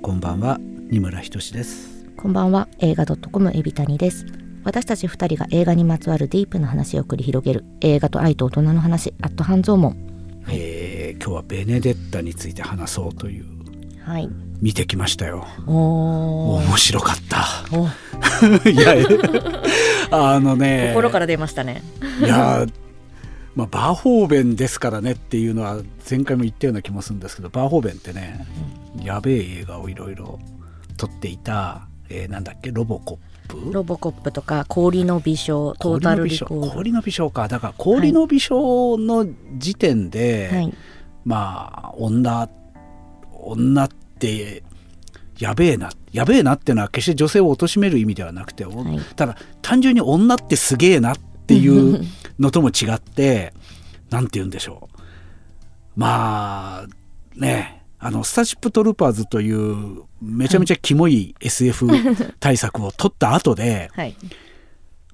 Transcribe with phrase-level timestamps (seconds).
[0.00, 0.56] こんばんは、
[0.88, 2.06] 二村ひとしです。
[2.16, 4.24] こんばんは映画 .com エビタニです。
[4.64, 9.94] 私たち二人が映画にまつわるディープな話を繰り広げる映画と愛と大人の話アット半蔵門
[10.48, 13.44] えー今日はベネデッタについて話そうという。
[14.06, 14.30] はい。
[14.62, 15.46] 見てきましたよ。
[15.66, 17.44] 面白かった。
[17.76, 17.88] お。
[18.70, 18.94] いや、
[20.10, 21.82] あのね、心から出ましたね。
[22.20, 22.64] いや、
[23.54, 28.46] まあバーホーベンですからねっていうのは前回も言ったような気もするんですけど、バーホーベンってね、
[29.02, 30.38] やべえ映画をいろいろ
[30.96, 33.72] 撮っていた、えーなんだっけロボコップ？
[33.72, 37.48] ロボコップとか氷の微笑トータルリコー氷の微笑か。
[37.48, 39.26] だから氷の微笑の
[39.58, 40.74] 時点で、ルはい。
[41.24, 42.48] まあ女
[43.32, 44.62] 女って
[45.38, 48.98] やべえなやべえなっていうのは決して女性を貶める意味ではなくて、おはい。
[49.16, 52.04] ただ単純に女ってすげえなっていう
[52.38, 53.52] のとも違って
[54.10, 55.00] なんて言うんでしょう。
[55.96, 56.86] まあ
[57.36, 61.88] ねあのスターシップトルーパーズというめちゃめちゃキモい SF
[62.38, 64.14] 対策を取った後で、はい。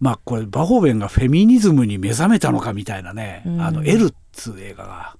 [0.00, 3.60] まあこれバホーベンがフェミニズムに目覚めたのかみたいなね、うん。
[3.62, 5.16] あのエルっつう映画が、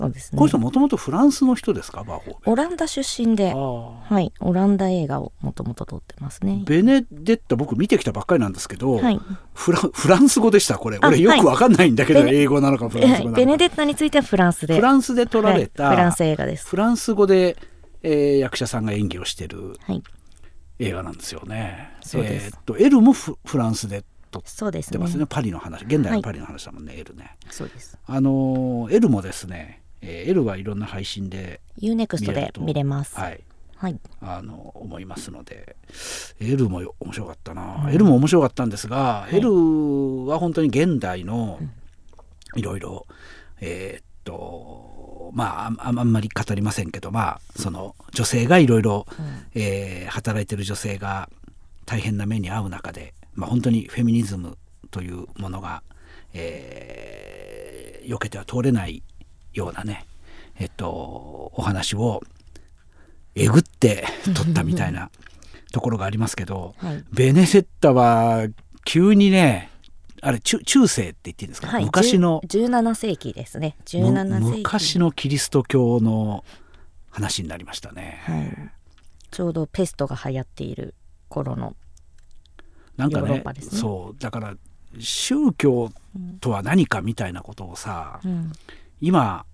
[0.00, 0.38] そうですね。
[0.38, 2.04] この人もともとフランスの人ですか？
[2.04, 2.36] バホーベン。
[2.46, 4.32] オランダ出身であはい。
[4.40, 6.62] オランダ映画をもともと撮ってますね。
[6.64, 9.20] ベネデッタ僕見てきたばっかりなんですけど、はい。
[9.52, 10.78] フラフランス語でした。
[10.78, 13.36] これあ俺よくわかんないんだけど、はい英語なのかフランス語なのか。
[13.36, 14.74] ベネデッタについてはフランスで。
[14.76, 15.96] フランスで撮られた、はい。
[15.96, 16.66] フランス映画です。
[16.66, 17.56] フランス語で、
[18.02, 20.02] えー役者さんが演技をしてるはい。
[20.78, 21.90] 映画なんですよね。
[22.00, 22.46] そうです。
[22.46, 25.20] えーっとエルもフフランスで撮っそうですてますね。
[25.20, 25.84] ねパリの話。
[25.84, 27.36] 現代のパリの話だもんね、エルね。
[27.50, 27.98] そうです。
[28.06, 33.16] あのーエルもですね、えーエルはいろんな配信で UNEXT で見れると見れます。
[33.16, 33.40] はい。
[33.76, 33.98] はい。
[34.20, 35.76] あの思いますので
[36.40, 41.58] エルもよ面白かったな、エルも面白かったんですが、エルは本当に現代の
[42.56, 43.06] いろいろ
[43.60, 49.06] えーっとまああんまり語りませんけどまあその女性がいろいろ
[49.54, 51.30] えー働いてる女性が
[51.86, 54.58] 大変な目に遭う中で、まあ、本当にフェミニズム
[54.90, 55.82] というものが、
[56.34, 59.02] えー避けては通れない
[59.52, 60.06] ようなね
[60.58, 62.22] えっとお話を
[63.34, 65.10] えぐって撮ったみたいな
[65.72, 67.04] ところがありますけど、はい。
[67.12, 68.46] ベネセッタは
[68.84, 69.70] 急にね
[70.20, 71.84] あれ中中世って言っていいんですか、はい。
[71.84, 73.76] 昔の10 17世紀ですね。
[73.86, 74.50] 17世紀。
[74.50, 76.44] む昔のキリスト教の
[77.10, 78.20] 話になりましたね。
[78.24, 78.70] はい、
[79.30, 80.94] ちょうどペストが流行っている
[81.28, 81.76] 頃の
[82.96, 83.44] なんかねね。
[83.60, 84.20] そう。
[84.20, 84.54] だから
[84.98, 85.90] 宗教
[86.40, 88.52] とは何かみたいなことをさ、うん
[89.00, 89.44] 今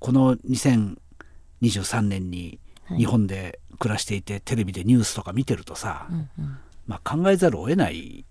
[0.00, 2.58] この2023年に
[2.88, 2.98] はい。
[2.98, 6.58] 日本で暮らしていて、テレビでニュースとか見てるとさ、うんうん。
[6.86, 8.24] まあ、考えざるを得ない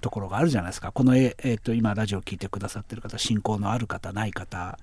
[0.00, 0.92] ところがあるじゃないですか。
[0.92, 4.78] このえ、えー、と今ラジオを聞いてくださってる方信仰のある方ない方、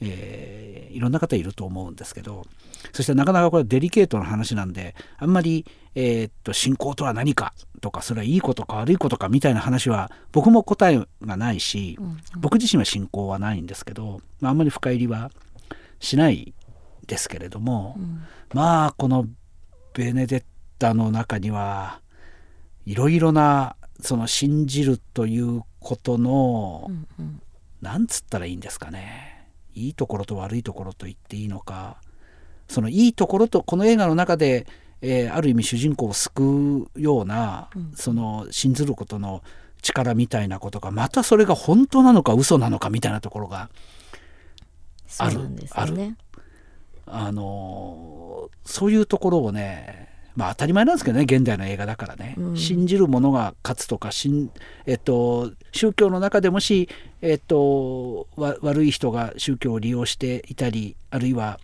[0.00, 2.44] えーいろんな方いると思うんですけど
[2.92, 11.98] そしてなかなかこれデリケートな話なんであんまり、えー、と信仰とは何かとかそれはいいことか悪いことかみたいな話は僕も答えがないし、
[12.36, 15.30] 僕自身は信仰はないんですけど、まあ、あんまり深入りは
[15.98, 16.52] しない
[17.06, 17.96] ですけれども、
[18.52, 19.26] まあこの
[19.94, 20.44] ベネデッ
[20.78, 22.00] タの中には
[22.84, 27.42] いろいろなその信じるということの、うんうん。
[27.80, 29.29] なんつったらいいんですかね
[29.74, 31.96] いいところと悪いところと言っていいのか。
[32.68, 34.66] そのいいところとこの映画の中で、
[35.02, 39.42] えーある意味主人公を救うような、その信ずることの
[39.82, 43.70] 力みたいなことがまたそれが本当なのか嘘なのかみたいなところが
[45.06, 45.74] そうなんです
[47.06, 52.56] あのーそういうところをねまあ当たり前なんですけどね現代の映画だからね、うん。
[52.56, 54.50] 信じる者が勝つとか信、
[54.86, 56.88] えっと、宗教の中でもし、
[57.22, 61.58] えっと、わ悪い人が宗教を利用していたりあるいは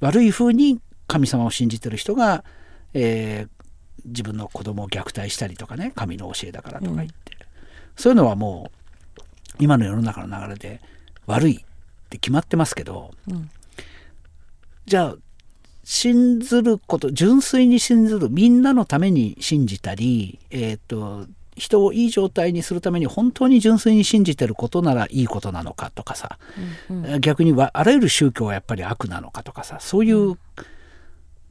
[0.00, 2.44] 悪い風に神様を信じてる人が、
[2.94, 3.58] えー
[4.04, 7.36] 自分の子供を虐待したりとかね神の教えだからとか言って、
[7.96, 8.70] そういうのはも
[9.18, 9.20] う
[9.58, 10.80] 今の世の中の流れで
[11.26, 11.58] 悪いっ
[12.08, 13.50] て決まってますけど、うん。
[14.86, 15.16] じゃあ
[15.90, 21.26] 信ずること純粋に信ずるみんなのために信じたり、えー、と
[21.56, 26.38] 人をいい状態にするために本当に純粋に信じてることならいいことなのかとかさ、
[26.90, 29.78] うん逆にはあらゆる宗教はやっぱり悪なのかとかさ。
[29.80, 30.38] そういう、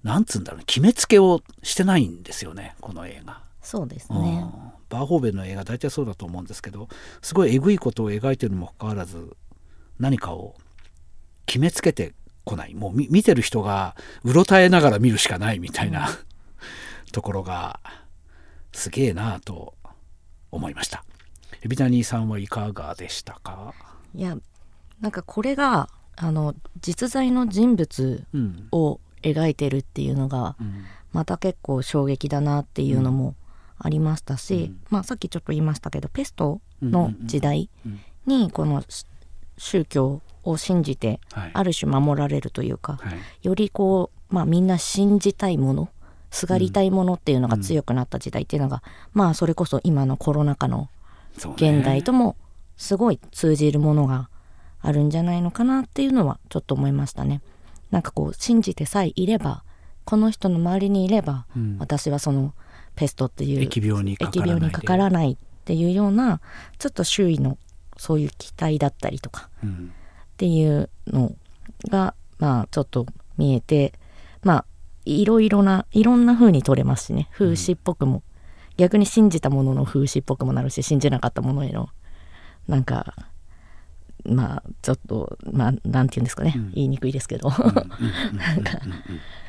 [0.03, 3.41] なんつうんだろうね決めつけをしてないんですよねこの映画。
[3.63, 4.21] そうですうん。
[4.21, 4.45] ね
[4.89, 6.89] バーホーベンの映画大体そうだと思うんですけど
[7.23, 9.35] すごいえぐいことを描いてるにもかかわらず
[9.99, 10.53] 何かを
[11.47, 12.13] 決めつけて
[12.47, 12.73] こない。
[12.73, 16.09] もう見見てる人がうろたえながら見るしかないみたいな、
[17.11, 17.79] ところが
[18.73, 19.75] すげえなと
[20.51, 21.03] 思いました。
[21.61, 23.73] エビタニーさんはいかがでしたか？
[24.15, 24.37] いや
[25.01, 28.67] なんかこれがあの実在の人物うん。
[28.71, 30.85] を描いてるっていうのがうん。
[31.13, 33.35] また結構衝撃だなっていうのも
[33.79, 34.79] ありましたし、うん。
[34.89, 39.05] まあ、さっきちょっと言いましたけどペストの時代うんにこのし
[39.57, 41.51] 宗教を信じてはい。
[41.53, 43.47] ある種守られるというかはい。
[43.47, 45.89] よりこう、まあ、みんな信じたいもの
[46.31, 48.83] すがりたいものっていうのが強くなった時代っていうのが、
[49.13, 50.89] まあそれこそ今のコロナ禍の
[51.55, 52.35] 現代とも
[52.75, 54.29] すごい通じるものが
[54.81, 57.41] あるんじゃないのかなっていうのはちょっと思いましたね。
[57.91, 59.63] なんかこう信じてさえいれば
[60.03, 61.77] この人の周りにいれば、うん。
[61.79, 62.53] 私はその
[62.95, 64.51] ペストっていう疫病にかからないで。
[64.51, 66.41] 疫病にかからないっていうような
[66.77, 67.57] ちょっと周囲の
[67.97, 69.91] そういう期待だったりとかうん
[70.37, 71.33] っていうの
[71.89, 73.07] がまあちょっと
[73.37, 73.93] 見えて
[74.43, 74.65] まあ
[75.03, 77.27] いろいろないろんな風に取れますしね。
[77.31, 78.21] 風刺っぽくも、
[78.77, 81.89] 逆に信じたものの風刺っぽくもなるし信じなかったものへの
[82.67, 83.15] なんか
[84.25, 86.71] まあちょっとまあなんて言うんですかね、うん。
[86.73, 87.85] 言いにくいですけど、うんうんうんうんうん。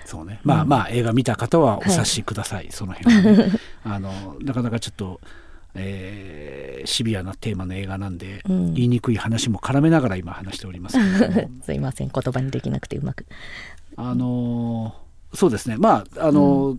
[0.06, 0.40] そうね。
[0.42, 3.52] まあまあ映画見た方はお察しください、その辺はね。
[3.84, 5.20] あのなかなかちょっと、
[5.78, 8.74] えーシビアなテーマの映画なんで、うん。
[8.74, 10.96] 言いにくい話も絡めながら今話しております
[11.64, 13.26] すいません言葉にできなくてうまく。
[13.96, 15.76] あのーそうですね。
[15.76, 16.78] まああのー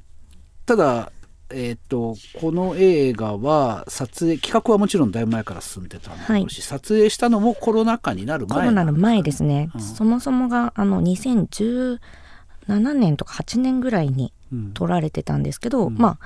[0.65, 1.11] ただ
[1.51, 9.81] えっ、とこの映画は撮影企画はもちろんだいぶ前から進んでたんだろうし、撮影したのもコロナ禍になる前コロナの前ですね、うん。
[9.81, 11.99] そもそもがあの2017
[12.93, 14.71] 年とか8年ぐらいにうん。
[14.73, 15.97] 撮られてたんですけど、うん。
[15.97, 16.17] ま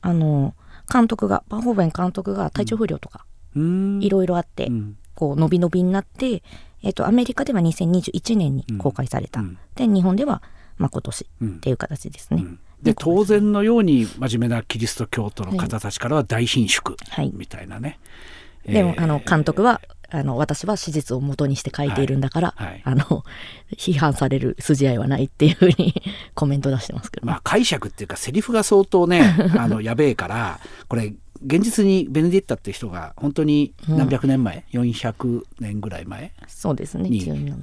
[0.00, 0.54] ああの
[0.92, 3.24] 監督がバーホーベン監督が体調不良とか
[3.56, 4.02] うん。
[4.02, 4.96] いろいろあって、うん。
[5.14, 6.42] こう伸び伸びになって、
[6.82, 9.58] えっとアメリカでは2021年に公開された、うん。
[9.74, 10.42] で日本では
[10.78, 11.56] まあ今年うん。
[11.56, 12.42] っていう形ですね。
[12.42, 12.60] うん。
[12.82, 17.32] で当然のように真面目なキリスト教徒の方たちからは大貧縮はい。
[17.34, 17.98] みたいなね。
[18.64, 19.02] でも、えー。
[19.02, 22.68] あの監督はあの私は史実を元にして書いているんだから、はい。
[22.68, 22.82] はい。
[22.84, 23.24] あの
[23.76, 25.94] 批判される筋合いはないっていうふうに
[26.34, 31.14] コメント出してますけど、まあ解釈っていうかセリフが相当ね あのやべえからこれ
[31.44, 36.32] 現実にベネディッタっていう人が本当に何百年前、400年ぐらい前？
[36.46, 37.08] そうですね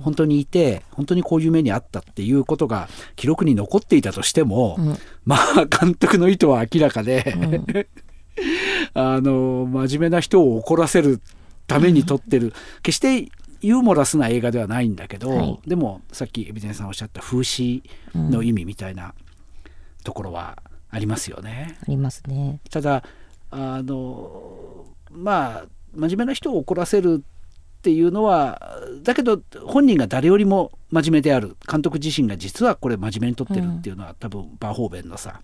[0.01, 4.97] 本当にいて本当にこういう目にあったっていうことが記録に残っていたとしても、うん。
[5.25, 7.87] まあ監督の意図は明らかで、
[8.95, 11.21] あの真面目な人を怒らせる
[11.67, 13.29] ために撮ってる、決して
[13.61, 17.83] ユーモラスな映画ではないんだけど、はいでもさっきエビデンさんおっしゃった風刺
[18.15, 19.13] の意味みたいな
[20.03, 21.77] ところはありますよね。
[21.81, 22.59] ありますね。
[22.69, 23.03] ただ
[23.51, 27.36] あのまあ真面目な人を怒らせるっ
[27.87, 28.61] ていうのは
[29.01, 31.55] だけど本人が誰よりも真面目である。
[31.71, 35.39] 監督自身が実はこれ真面目に撮ってるっていうのは、多分バーホーベンのさ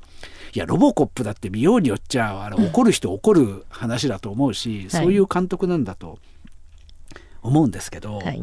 [0.53, 6.19] いやロボコップだって見ようによっちゃあれ怒る人怒る話だと思うし、そういう監督なんだと
[7.41, 8.41] 思うんですけど、はい、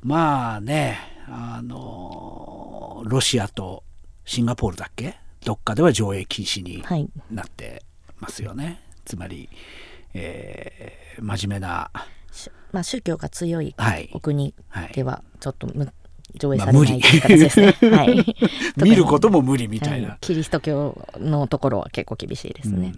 [0.00, 3.82] まあねあのロシアと
[4.24, 5.16] シンガポールだっけ？
[5.44, 7.82] どっかでは上映禁止にはい、なって
[8.20, 8.80] ますよね。
[9.04, 9.48] つまり、
[10.14, 12.00] えー真面目な、し
[12.72, 14.10] まあ宗教が強いはい。
[14.12, 14.92] お国はい。
[14.92, 15.92] ではちょっとむ
[16.34, 17.74] 上映まあされない形ですね。
[17.90, 18.36] はい、
[18.76, 20.18] 見ることも無理みたいな、はい。
[20.20, 22.92] キリスト教のところは結構厳しいですね。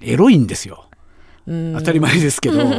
[0.00, 0.86] エロいんですよ。
[1.46, 1.74] うん。
[1.76, 2.60] 当たり前ですけど。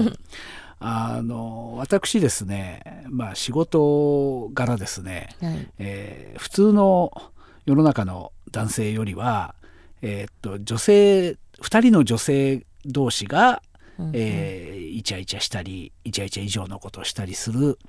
[0.83, 5.67] あの私ですねまあ仕事柄ですね、はい。
[5.77, 7.11] えー普通の
[7.67, 9.53] 世の中の男性よりは、
[10.01, 13.61] えーっと女性2人の女性同士が、
[13.99, 17.79] うんえーイチャイチャしたりイチャイチャ以上のことをしたりする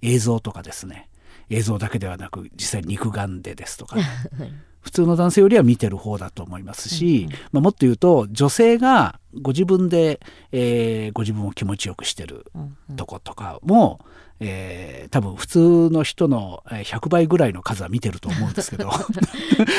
[0.00, 1.08] 映像とかですね。
[1.50, 3.96] 映像だけではなく実際肉眼でですとか
[4.80, 10.18] 普通の男性よりは見てる方だと思いますし、まあ、もっと言うと女性がご自分で、
[10.50, 12.46] えーご自分を気持ちよくしてる
[12.96, 14.00] とことかも、
[14.40, 18.90] えー多分普通の人のえー100倍ぐらいの数は見てると思うんですけど。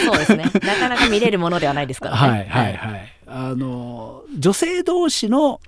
[0.06, 0.44] そうですね。
[0.44, 2.30] なかなか見れるものではないですからね。
[2.30, 3.13] はいはいはい。
[3.25, 5.60] あの女性同士の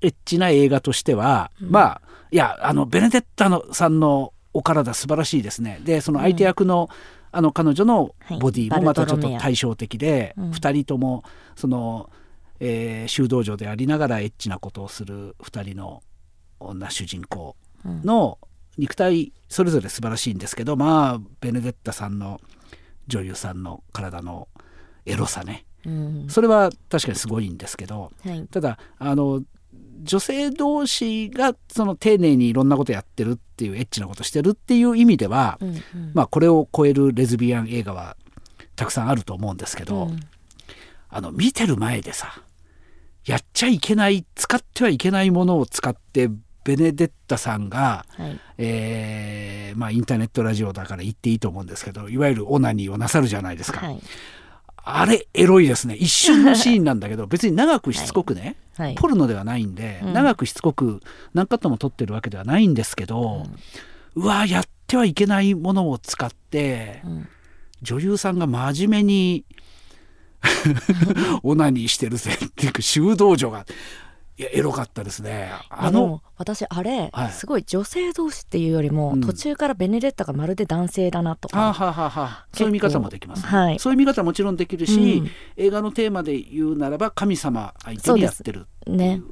[0.00, 2.00] エッチな映画としては、まあ
[2.30, 5.80] いやあのベネデッタのさんのお体素晴らしいですね。
[5.84, 6.88] でその相手役の、
[7.30, 8.38] あの彼女のはい。
[8.38, 10.50] ボディもまたちょっと対照的で、うん。
[10.50, 11.24] 2人とも
[11.56, 12.10] その、
[12.60, 16.02] えー修道場でありながらエッチなことをする2人の
[16.60, 18.02] 女主人公うん。
[18.02, 18.38] の
[18.76, 22.40] 肉体それぞれ素晴らしいんですけどまあベネデッタさんの
[23.06, 24.48] 女優さんの体の
[25.06, 25.64] エロさね。
[25.86, 26.26] うん。
[26.28, 28.46] それは確かにすごいんですけどはい。
[28.48, 29.42] ただあの
[30.02, 35.82] 女性同士がその丁寧にいろんなことやってるっていうエッチなことしてるっていう意味では、うんうん。
[36.14, 38.16] まあこれを超えるレズビアン映画は
[38.76, 40.20] たくさんあると思うんですけど、うん。
[41.10, 42.42] あの見てる前でさ
[43.24, 46.28] やっちゃいけない使ってはいけないものを使って
[46.64, 48.40] ベネデッタさんが、はい。
[48.58, 54.00] えーまあ、インターネットラジオだから言っていいと思うんですけどいわゆるオナニーをなさるじゃないですか、はい
[54.84, 55.94] あれエロいですね。
[55.94, 58.94] 一瞬のシーンなんだけど 別に長くしつこくね、はい。
[58.94, 61.00] ポルノではないんで、うん長くしつこく
[61.34, 63.46] 何カットも撮ってるわけではないんですけど、
[64.14, 67.28] うわやってはいけないものを使ってうん。
[67.82, 69.44] 女優さんが真面目に
[71.42, 73.66] オナニーしてるぜっていうか修道女が
[74.38, 75.50] いやエロかったですね。
[75.68, 77.32] あの私あれ、はい。
[77.32, 79.20] すごい女性同士っていうよりも、うん。
[79.20, 83.48] 途中からベネデッタがまるで男性だなとか、はあはあはそういう見方もできます、ね。
[83.48, 83.78] はい。
[83.80, 85.30] そういう見方もちろんできるし、うん。
[85.56, 89.24] 映画のテーマで言うならば神様相手にやってるっていねう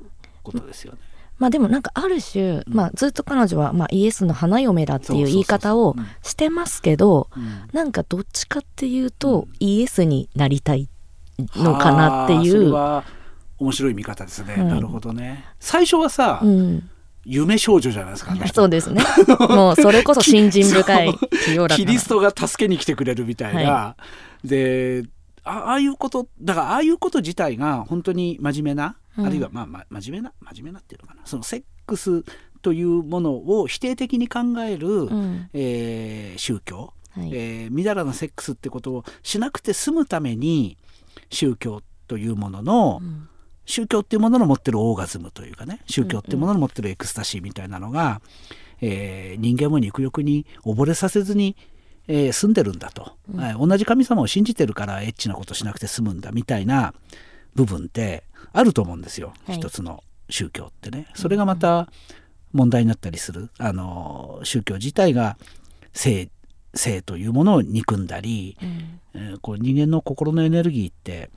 [0.43, 0.99] ことですよね。
[1.39, 7.69] まあでもなんかある種、まあ、ずっと彼女は、まあ、イエスの花嫁だっていう言い方をしてますけどうん。
[7.73, 10.89] なんかどっちかっていうと、イエスになりたい
[11.55, 12.75] のかなっていう。
[13.59, 15.45] 面白い見方ですね、はいなるほどね。
[15.61, 16.91] 最初はさ、うん、
[17.25, 18.55] 夢少女じゃないですかあの人。
[18.55, 19.03] そうですね。
[19.49, 21.15] もうそれこそ信心深い。
[21.75, 23.97] キリストが助けに来てくれるみたいな、は
[24.45, 25.05] で
[25.43, 29.27] あああいうことだからああいうこと自体が本当に真面目な、うん。
[29.27, 31.23] あるいはまあ、まあ、真面目な真面目なっていうのかな。
[31.25, 32.25] そのセックス
[32.63, 35.49] というものを否定的に考える、うん。
[35.53, 37.31] えー宗教、はい。
[37.33, 40.77] えーみだらなセックスってことをしなくて済むために
[41.31, 43.29] 宗教というものの、うん
[43.67, 48.21] 宗教っていうものの持ってるオーガズムというかね宗教っていうものの持ってるエクスタシーみたいなのが、
[48.81, 51.57] えー人間を肉欲に溺れさせずに、
[52.09, 56.95] えー住んでるんだと、はい同じ神様を信じてるからエッチなことしなくて済むんだみたいな
[57.55, 59.57] 部分ってあると思うんですよ、はい。
[59.57, 61.09] 一つの宗教ってね。
[61.15, 61.89] それがまた
[62.53, 63.51] 問題になったりする。
[63.59, 65.37] あの宗教自体が
[65.93, 66.31] 性
[66.75, 69.01] 性というものを憎んだり、うん。
[69.15, 71.31] えーこう人間の心のエネルギーって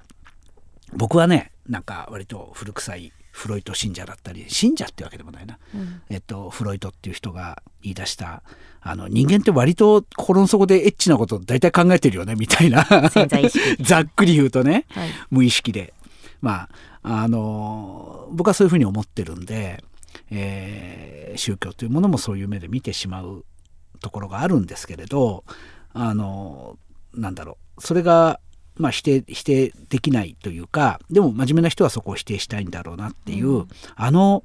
[0.94, 6.02] 僕はねなんか割と古臭いフロイト信者だったり信者ってわけでもないな、うん。
[6.10, 8.44] えっと、フロイトっていう人が言い出した
[8.82, 12.86] あの人間って割と心の底でエッチなことを大体考えてるよねみたいな。
[13.82, 14.86] ざっくり言うとね。
[14.90, 15.10] はい。
[15.30, 15.94] 無意識で。
[16.42, 16.70] まあ
[17.02, 19.84] あの僕はそういうふうに思ってるんで、
[20.32, 23.46] えー宗教というものもそういう目で見てしまう
[24.02, 25.44] ところがあるんですけれど
[25.94, 26.80] あの
[27.14, 27.82] なんだろう。
[27.82, 28.40] それが、
[28.80, 33.68] まあ、否定否定できないというかでも真面目な人はそこを否定したいんだろうなっていう、うん。
[33.96, 34.44] あの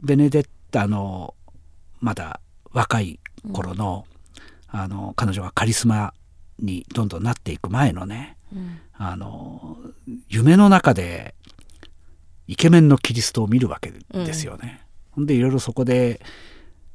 [0.00, 1.34] ベネデッタの
[2.00, 2.40] まだ
[2.72, 3.18] 若い
[3.52, 4.06] 頃の,、
[4.68, 6.14] あの彼女がカリスマ
[6.60, 8.78] にどんどんなっていく前のねうん。
[8.94, 9.76] あの
[10.28, 11.34] 夢の中で
[12.46, 14.86] イケメンのキリストを見るわけですよね。
[15.10, 15.26] ほん。
[15.26, 16.20] でいろいろそこで、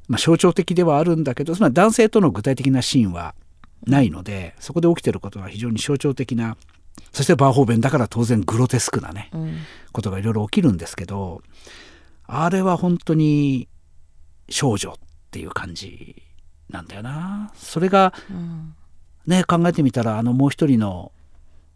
[0.08, 3.34] まあ、象徴的ではあるんだけどつまり男性との具体的なシーンは
[3.86, 6.56] ないのでそこで起きてることは非常に象徴的な
[7.12, 9.58] そしてバーホーベンだから当然グロテスクなねうん。
[9.92, 11.42] ことがいろいろ起きるんですけど
[12.26, 13.68] あれは本当に
[14.48, 14.94] 少女っ
[15.30, 16.22] ていう感じ
[16.68, 17.52] なんだよな。
[17.56, 18.74] それがうん。
[19.26, 21.12] ね考えてみたらあのもう一人の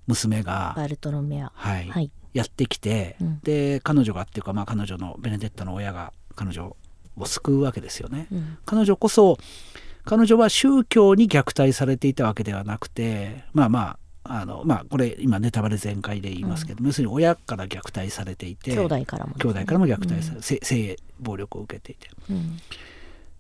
[0.06, 1.52] 娘が、バルトロメア。
[1.54, 2.10] はいはい。
[2.32, 3.40] やってきて、うん。
[3.40, 6.76] で彼女がっていうか、まあ、彼女のベネデッタの親が彼女
[7.16, 8.28] を救うわけですよね。
[8.32, 8.58] うん。
[8.64, 9.38] 彼女こそ
[10.06, 13.98] 彼女は宗教に虐待されていたわけではなくてまあまあ
[14.28, 19.36] あのまあこれ今ネタバレ全開で言いますけど、要するに親から虐待されていて兄弟からもね。
[19.38, 22.58] 兄弟からも虐待され、性性暴力を受けていて、うん。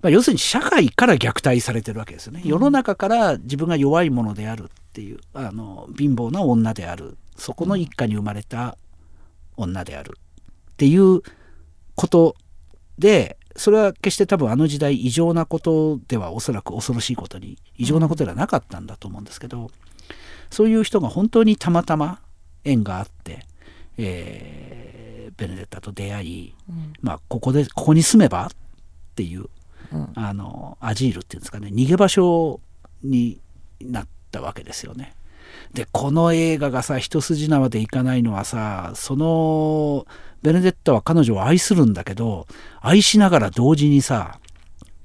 [0.02, 2.42] まあ、要するに社会から虐待されてるわけですよね。
[2.44, 7.16] 世の中から自分が弱いものであるっていうあの貧乏な女である。
[7.36, 8.78] そこの一家に生まれた
[9.56, 10.16] 女である。
[10.70, 11.22] っていう
[11.96, 12.36] こと
[12.98, 19.70] でそれは決して多分あの時代異常なことではおそらく恐ろしいことに異常なことではなかったんだと思うんですけど、
[20.50, 22.20] そういう人が本当にたまたま
[22.64, 23.46] 縁があって、
[23.98, 24.96] えー
[25.36, 28.48] ベネデッタと出会い、うんまあ、ここでここに住めばっ
[29.14, 29.46] ていう
[29.92, 32.60] うんあのアジールっていうんですかね逃げ場所
[33.02, 33.38] に
[33.80, 35.14] なったわけですよね。
[35.72, 40.06] でこの映画がさ一筋縄でいかないのはさその
[40.42, 42.46] ベネデッタは彼女を愛するんだけど
[42.80, 44.38] 愛しながら同時にさ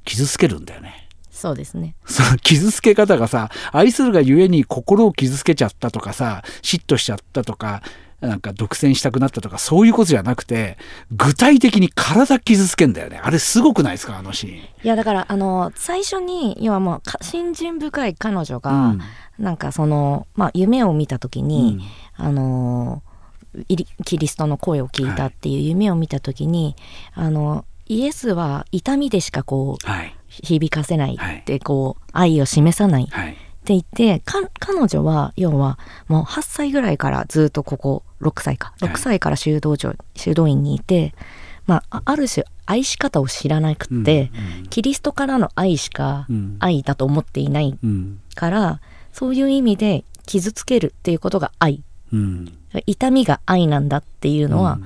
[0.05, 1.07] 傷つけるんだよね。
[1.29, 7.81] そうですねその傷つけ方がさ愛するがゆえに心を傷つけちゃったとかさ嫉妬しちゃったとか
[8.21, 10.77] なんか独占したくなったとかそういうことじゃなくて
[11.11, 13.19] 具体的に体傷つけんだよね。
[13.21, 14.17] あれすごくないですか？
[14.17, 14.55] あのシーン。
[14.57, 19.01] いやだからあの最初に要はもうか信心深い彼女が、うん。
[19.39, 21.79] なんかその、まあ、夢を見た時に、
[22.19, 22.25] うん。
[22.25, 23.01] あの
[24.05, 26.75] キリストの声を聞いたっていう夢を見た時に、
[27.15, 30.15] あのイエスは痛みでしかこうはい。
[30.29, 33.07] 響かせないってこう愛を示さない。
[33.11, 33.35] はい。
[33.35, 35.77] 言ってか彼女は要は
[36.07, 38.73] もう8歳ぐらいからずっとここ6歳か。
[38.79, 38.91] はい。
[38.91, 41.13] 6歳から修道場修道院にいて
[41.67, 46.57] まあ、あある種愛し方を知らなくって、うんキリストからの愛しかうん。
[46.59, 48.19] 愛だと思っていないうん。
[48.35, 51.83] から、そういう意味で傷つけるっていうことが愛。
[52.13, 52.57] うん。
[52.85, 54.79] 痛みが愛なんだっていうのは、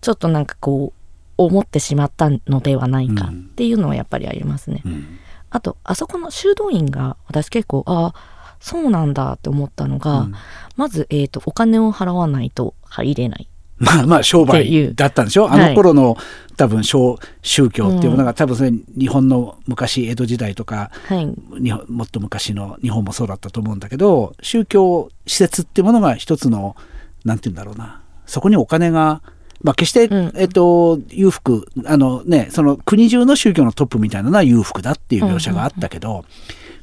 [0.00, 1.00] ちょっとなんかこう
[1.36, 4.82] 思ってしまったのではないかっていうのはやっぱりありますね。
[4.84, 5.18] うん
[5.50, 8.14] あとあそこの修道院が私結構あ
[8.60, 10.34] そうなんだって思ったのが、うん。
[10.76, 13.48] まず、えー、とお金を払わないと入れない。
[13.78, 15.50] まあまあ商売だったんでしょ？
[15.50, 16.16] あの頃の
[16.58, 26.76] 多分宗宗教っていうものが多分それ日本の昔江戸時代とかはい、日本もっと昔の日本もそうだったと思うんだけど宗教施設っていうものが一つの
[27.24, 28.02] なんて言うんだろうな。
[28.26, 29.22] そこにお金が
[29.62, 30.32] まあ決して、うん。
[30.34, 36.24] えっと裕福あのねその国中の宗教のトップみたいなのは裕福だっていう描写があったけど、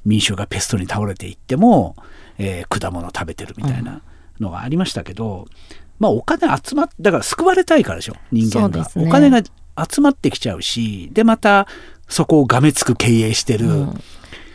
[0.06, 1.96] 民衆がペストに倒れていっても、
[2.38, 4.02] えー果物を食べてるみたいな
[4.40, 5.48] のがありましたけど、
[6.00, 9.08] まあお金集まっだから救われたいからでしょ人間が、ね。
[9.08, 9.42] お金が
[9.90, 11.68] 集まってきちゃうしでまた
[12.08, 14.04] そこをがめつく経営してる、うん。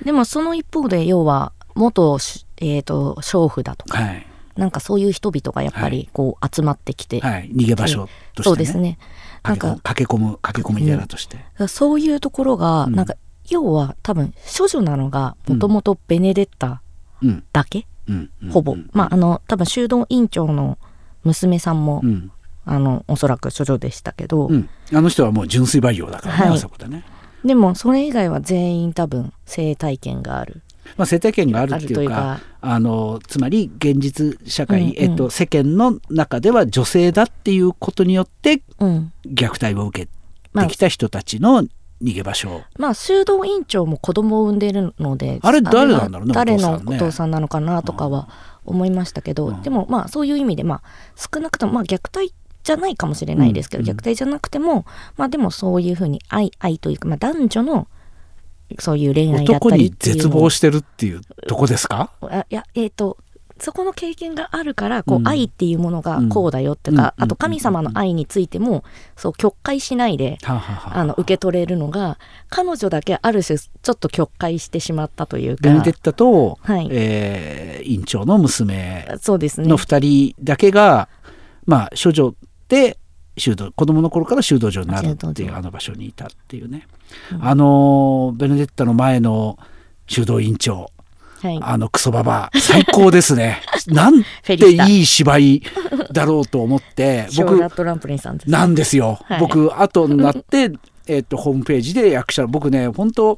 [0.05, 4.27] でもその一方で要は元し、えー、と娼婦だとかはい
[4.57, 8.99] なんかそういう人々がやっぱりこう集まってきて、はい、逃げ場所として、ね、そうですね。
[9.43, 12.95] なんか駆け込む駆け込む寺として、そういうところが、うん。
[12.95, 13.15] なんか
[13.49, 16.83] 要は多分処女なのがもともとベネデッタ
[17.23, 17.45] うん。
[17.53, 18.31] だけ、うん。
[18.43, 18.51] うん。
[18.51, 18.91] ほぼ、うん。
[18.93, 20.79] まああの多分修道院長の
[21.25, 22.31] 娘さんも、うん。
[22.65, 26.55] あのおそらく処女でしたけど、うん、あの人はもう純粋培養だからね、はい。
[26.55, 27.05] あそこでね、
[27.45, 30.63] でもそれ以外は全員多分性体験がある
[30.97, 31.93] まあ、生態権があるっていうか。
[31.93, 34.95] あるというかあのつまり現実社会、うんうん。
[34.97, 39.13] えっと、世間の中では女性だっていうことによってうん。
[39.27, 40.11] 虐待を受け
[40.53, 41.65] まあてきた人たちの
[42.03, 48.29] 逃げ場所、まあ修道院長も子供を産んでるのであれ誰はなんだろうね誰のお父さんなのかなとかは
[48.65, 49.63] 思いましたけど、うん。
[49.63, 50.83] でもまあそういう意味でまあ
[51.17, 53.89] 少なくともまあ虐待じゃないかもしれないですけど、うん。
[53.89, 54.85] 虐待じゃなくても
[55.17, 57.89] まあでもそういうふうに愛愛というか、まあ、男女の
[58.79, 62.11] そういう恋愛だったりっていう絶望してるっていうとこですか？
[62.23, 63.17] あいやえっ、と
[63.59, 65.29] そこの経験があるからこう、うん。
[65.29, 67.25] 愛っていうものがこうだよってか、うん。
[67.25, 68.83] あと神様の愛についても
[69.17, 75.63] そう曲解しないではあはあの受け取れるのが彼女だけある種ちょっと曲解してしまったというか。
[75.63, 76.89] ベネデッタと、はい。
[76.91, 79.69] えー院長の娘そうですね。
[79.69, 81.09] の2人だけが、
[81.67, 82.35] まあ処女
[82.69, 82.97] で
[83.43, 86.87] 修道子供の頃から修道場になるっていうあの場所にいたっていうね、
[87.33, 87.45] うん。
[87.45, 89.59] あのベネデッタの前の
[90.07, 90.91] 修道院長。
[91.41, 92.61] はい、あのクソババア。
[92.61, 93.63] 最高ですね。
[93.89, 95.61] なんていい芝居
[96.13, 98.47] だろうと思って 僕ラットランプリンさんです。
[98.49, 99.41] ねなんですよ、はい。
[99.41, 100.71] 僕後になって
[101.09, 103.37] えっとホームページで役者僕ね本当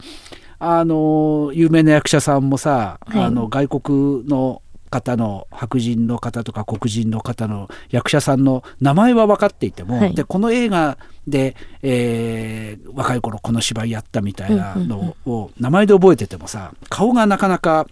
[0.58, 3.22] あの有名な役者さんもさ、はい。
[3.22, 4.60] あの外国の
[4.94, 10.14] 方の白人の方とか黒人の方の役者さんの名前は分かっていても、はい。
[10.14, 17.86] でこの映画で、えー若い頃この芝居やったみたいなのを名前で覚えててもさ顔がなかなか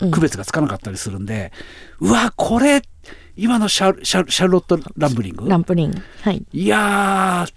[0.00, 0.10] うん。
[0.12, 1.52] 区別がつかなかったりするんで、
[2.00, 2.82] うわこれ
[3.36, 5.48] 今のシャルシャルシャルロット・ランブリング？
[5.48, 6.44] ランプリンはい。
[6.52, 7.52] いやー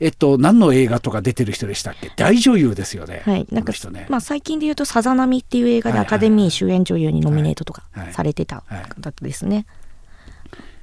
[0.00, 2.10] えっと何の映画とか出てる人でしたっけ？
[2.16, 8.12] 大女優ですよね、はい、なんかね、まあ、最近で言うと「さざ波」っていう映画でアカデミー主演女優にノミネートとかはい。
[8.12, 8.82] されてたはい。
[8.88, 9.66] 方ですね。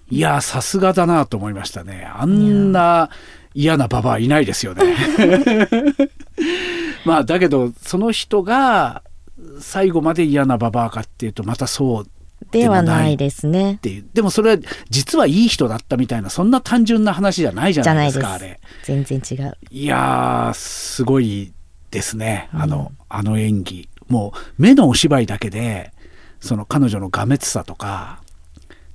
[0.10, 2.06] いやーさすがだなと思いましたね。
[2.13, 3.10] あんな
[3.56, 4.84] 嫌なババアいないですよね。
[7.06, 9.04] まあだけどその人が
[9.60, 12.08] 最後まで嫌なババアかっていうとまたそう
[12.53, 13.73] ではないですね。
[13.73, 13.77] っ。
[13.77, 14.05] ていう。
[14.13, 14.57] でもそれは
[14.89, 18.59] 実はいい人だったみたいなそんな単純な話じゃないじゃないですかあれ。
[18.83, 19.57] 全然違う。
[19.71, 21.53] いやーすごい
[21.91, 22.49] ですね。
[22.53, 23.89] あの,、あの演技。
[24.07, 25.91] もう目のお芝居だけで
[26.39, 28.21] その彼女のがめつさとか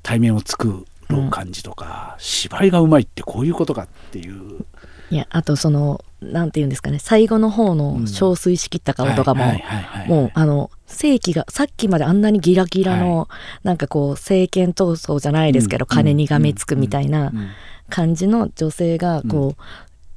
[0.03, 4.65] 対面を作る感じとか、芝居がうまいってこういうことかっていう。
[5.11, 10.09] いやあとそのなんて言うんですかね最後の方の憔悴しきった顔とかも、はいはいはいはい。
[10.09, 13.29] もうあの正気がさっきまであんなにギラギラの、
[13.63, 17.49] なんかこう政権闘争じゃないですけど、うん金にがめつくみたいなうん。
[17.91, 19.63] 感じの女性がこう、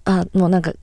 [0.06, 0.74] あもうなんか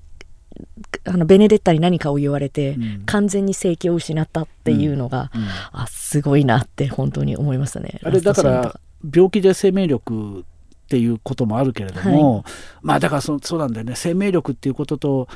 [1.04, 3.02] あのベネデッタに何かを言われて、うん。
[3.04, 8.00] 完全に正気を失ったっていうのが、うんあすごいなって本当に思いましたね。
[8.02, 8.80] あれだから
[9.14, 10.44] 病気で生命力
[10.88, 12.46] っていうこともあるけれども、
[12.80, 13.92] まあだからそそうなんだよね。
[13.94, 15.28] 生命力っていうことと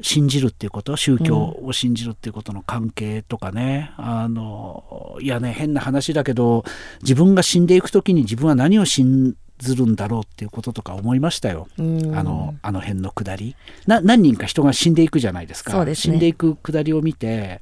[0.00, 6.64] 信じるっていうこと宗教を信じるっていうことの関係とかね、あのいやね変な話だけど
[7.02, 11.66] 自分が死んでいく時に自分は何を信ずるんだろうっていうこととか思いましたよ。
[11.76, 12.16] うん。
[12.16, 13.56] あのあの辺の下り。
[13.88, 15.84] な何人か人が死んでいくじゃないですか。
[15.84, 15.96] ね。
[15.96, 17.60] 死んでいく下りを見て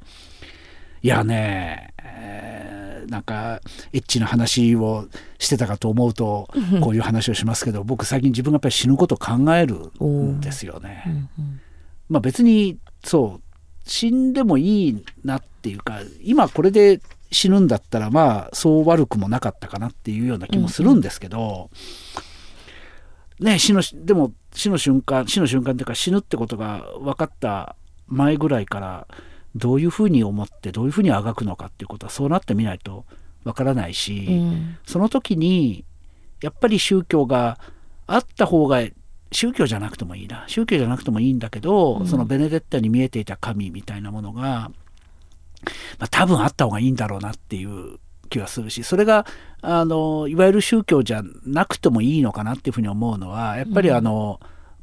[1.03, 2.68] いやね、えー
[3.09, 3.61] なんか
[3.93, 6.49] エッチな話をしてたかと思うと
[6.81, 11.05] こういう話をしますけど僕最近自分がやっぱり死ぬことを考えるんですよね。
[11.07, 11.17] うんう
[11.49, 11.61] ん
[12.09, 13.43] まあ、別にそう
[13.89, 21.71] 死んでもいいなっていうか今これで死ぬんだったらまあそう悪くもなかったかなっていうような気もするんですけど、
[23.41, 29.07] ね死のでも死の瞬間死の瞬間っていうか死ぬってことが分かった前ぐらいから
[29.59, 33.05] どういうふうに思ってどういうふうにあがくのかっていうことはそうなってみないと
[33.45, 34.79] 分からないし、うん。
[34.87, 35.85] その時に
[36.43, 37.59] やっぱり宗教が
[38.07, 38.83] あった方が
[39.31, 40.45] 宗教じゃなくてもいいな。
[40.47, 42.07] 宗教じゃなくてもいいんだけど、うん。
[42.07, 44.71] そのベネデッタに見えていた神みたいなものが、
[45.99, 49.27] まあ、多分あった方がいいんだろうなっていう気はするしそれが
[49.61, 54.39] あのいわゆる宗教じゃなくてもいいのかなっていうふうに思うのはやっぱりあの、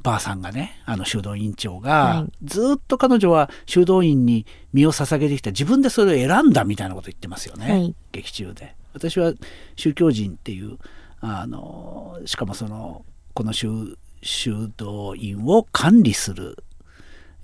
[0.06, 2.32] ばあさんがねあの修道院長が、はい。
[2.44, 7.94] ずっと彼女は修道院に身を捧げてきた自分でそれを選んだみたいなこと言ってますよね、はい。
[8.12, 8.76] 劇中で。
[8.94, 9.32] 私は
[9.74, 10.78] 宗教人っていう
[11.20, 16.56] あのしかもそのこの修修道院を管理する、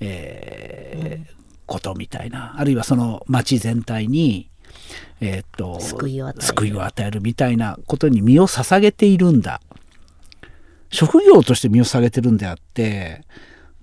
[0.01, 2.55] えーことみたいな。
[2.59, 4.51] あるいはその町全体に、
[5.21, 6.29] えーっと救いを
[6.85, 9.61] 与えるみたいなことに身を捧げているんだ
[10.93, 13.23] 職業として身を捧げてるんであって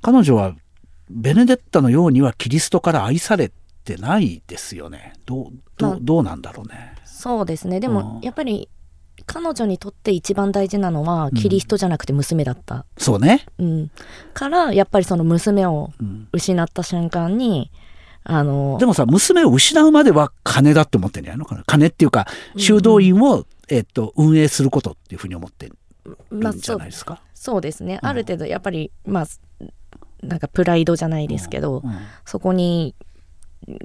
[0.01, 0.55] 彼女は
[1.09, 3.51] ベネデッタのようにはキリストから愛され
[3.83, 5.13] てないですよね。
[5.25, 5.45] どう
[5.77, 6.93] どまあうどうなんだろうね。
[7.05, 7.79] そうですね。
[7.79, 7.93] でうん。
[7.95, 8.69] もやっぱり
[9.25, 13.91] 彼女にとって一番大事なのはキリストじゃなくて娘だった、そうね、うん。
[14.33, 16.27] からやっぱりその娘をうん。
[16.31, 17.71] 失った瞬間に
[18.23, 21.45] あのでもさ娘を失うまでは金だって思ってんじゃないの？
[21.45, 25.71] かな金っていうか修道院を、えっと運営することっていうふうに思って
[26.05, 27.21] るんじまあそうゃないですか？
[27.33, 28.09] そうですね、うん。
[28.09, 29.27] ある程度やっぱりまあ
[30.21, 31.91] なんかプライドじゃないですけど、うん
[32.25, 32.95] そこに、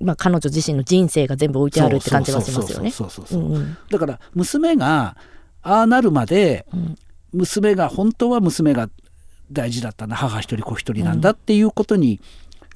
[0.01, 2.91] まあ、彼女自身の人生が全部置いてあるって感じはしますよね。
[2.91, 3.51] そうそうそうそうそう。
[3.51, 3.77] うんうん。
[3.91, 5.17] だから娘が
[5.63, 6.97] ああなるまでうん。
[7.33, 8.89] 娘が本当は娘が
[9.51, 12.21] 大事だったな母一人子一人なんだっていうことに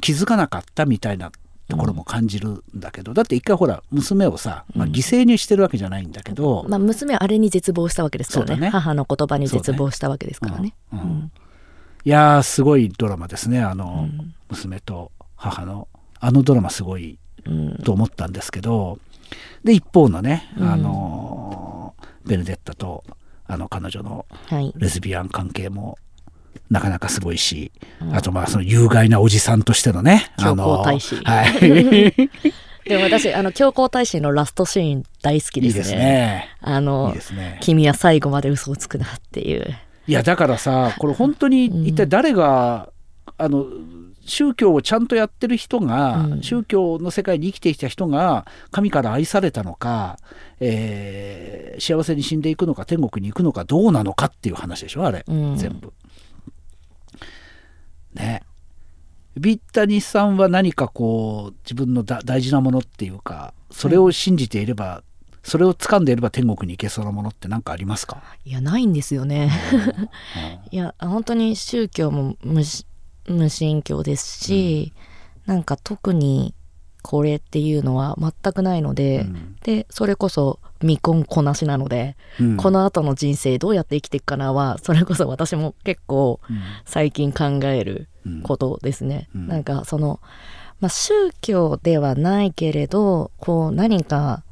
[0.01, 1.31] 気づかなかったみたいな
[1.69, 8.61] ところも感じるんだけど、だって一回ほら娘をさ、まあ、犠牲にしてるわけじゃないんだけど、まあ、娘はあれに絶望したわけですからね。
[8.63, 8.69] ね。
[8.71, 10.75] 母の言葉に絶望したわけですからね。
[10.93, 11.07] うんうん。
[11.07, 11.33] うん。
[12.05, 13.61] いやーすごいドラマですね。
[13.61, 14.35] あの、うん。
[14.49, 15.89] 娘と母の
[16.21, 17.77] あのドラマすごいうん。
[17.85, 18.99] と思ったんですけど
[19.63, 20.69] で一方のね、うん。
[20.71, 23.05] あのベネデッタと
[23.47, 24.73] あの彼女のはい。
[24.77, 25.99] レズビアン関係も
[26.71, 28.17] なかなかすごいし、うん。
[28.17, 30.99] あとまあその有害なおじさんとしてのねあのはい。
[32.89, 35.79] でも私あの教皇太子のラストシーン大好きですね。
[35.79, 36.49] いいですね。
[36.63, 37.59] いあのね。
[37.61, 39.77] 君は最後まで嘘をつくなっていう。
[40.07, 42.89] いやだからさこれ本当に一体誰が、
[43.37, 43.67] あの
[44.25, 46.43] 宗教をちゃんとやってる人が、うん。
[46.43, 50.19] 宗教の世界に生きてきた人が神から愛されたのか、
[50.61, 55.57] えー幸せに死んでいくのか天国に行くのかどうなのかっていう話でしょあれ、うん。
[55.57, 55.93] 全部。
[58.15, 58.43] ね。
[59.37, 65.03] ビッタニさんは何かこう自分のだ大事なものっていうかそれを信じていれば、
[65.43, 69.51] それを掴んでいれば天国に行けそうなものって何かありますか、いやないんですよね。
[69.73, 72.87] うん いや本当に宗教も無し
[73.27, 74.93] 無信教ですし、
[75.47, 76.55] なんか特に
[77.03, 79.57] これっていうのは全くないので、うん。
[79.63, 82.57] でそれこそ未婚こなしなので、うん。
[82.57, 86.59] この後の人生どうやって生きていくかなはそれこそ私も結構うん。
[86.85, 88.43] 最近考えるうん。
[88.43, 89.29] ことですね。
[89.35, 89.49] うん。
[89.49, 90.21] なんかその、
[90.81, 94.43] まあ、宗教ではないけれどこう何か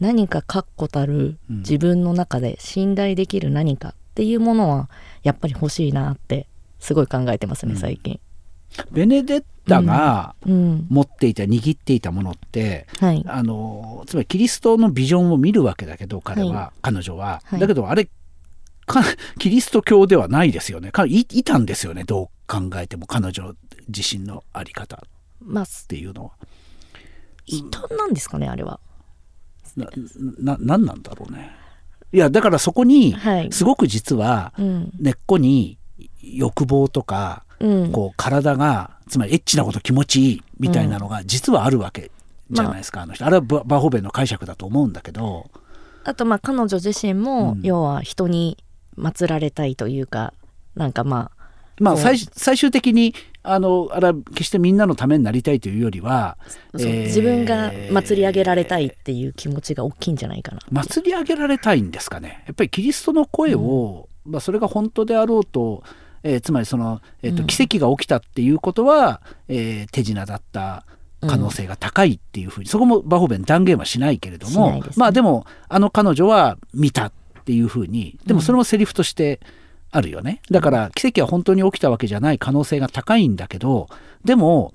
[0.00, 1.56] 何か確固たるうん。
[1.58, 4.88] 自分の中で信頼できる何かっていうものは
[5.22, 6.46] やっぱり欲しいなって
[6.78, 7.78] すごい考えてますねうん。
[7.78, 8.20] 最近。
[8.92, 13.24] ベネデッタがうん、持っていた握っていたものってはい。
[13.26, 18.08] あのつまりキリストのビジョンを見るわけだけど彼は、は彼女は、はいだけどあれ
[18.86, 19.02] か
[19.38, 23.54] キリスト教ではないですよねかいいたんですよねどう考えても彼女
[23.88, 24.98] 自身の在り方っ
[25.40, 26.30] まあていうのは
[27.46, 28.80] 異端なんですかねあれは。
[29.76, 31.52] なななんなんだろうね
[32.12, 33.52] いやだからそこにはい。
[33.52, 34.90] すごく実はうん。
[34.98, 35.78] 根っこに
[36.22, 37.92] 欲望とかうん。
[37.92, 42.10] こう体がつまりエッチなこと気持ちいいみたいなのが実はあるわけ
[42.50, 43.26] じゃないですか、あの人。
[43.26, 45.50] あれはババーホーベンの解釈だと思うんだけど、
[46.04, 47.62] あとまあ彼女自身も、うん。
[47.62, 48.56] 要は人に
[48.96, 50.32] 祀られたいというか
[50.74, 51.46] なんかまあ
[51.78, 56.36] まあ最最終的にあのあれは決してみんなのためになりたいというよりは、
[56.74, 60.60] えー自分が祭り上げられたいっていう気持ちが大きいんじゃないかな。
[60.70, 62.44] 祭り上げられたいんですかね。
[62.46, 65.82] やっぱりキリストの声を、まあ、それが本当であろうと、
[66.22, 67.46] えーつまりその、えーとうん。
[67.46, 70.84] 奇跡が起きたっていうことは、えー手品だった
[71.22, 74.82] 可能性が高いっていうふうに、そこもバホベン断言はしないけれども、ね。
[74.96, 77.12] まあでもあの彼女は見たっ
[77.44, 79.40] ていうふうにでもそれもセリフとして
[79.90, 83.88] あるよね、だから奇跡は本当に起きたわけじゃない可能性が高いんだけど
[84.24, 84.72] でも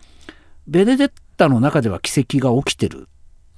[0.67, 3.07] ベネデッタの中では奇跡が起きてる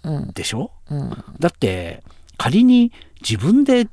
[0.04, 0.32] うん。
[0.34, 0.72] でしょ？
[0.92, 1.10] うん。
[1.40, 2.04] だって
[2.38, 3.88] 仮に自分で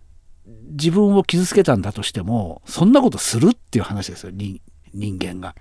[0.47, 4.61] 自分を傷つけたんだとしてもそんなことするっていう話ですよ人
[4.93, 5.55] 人間が。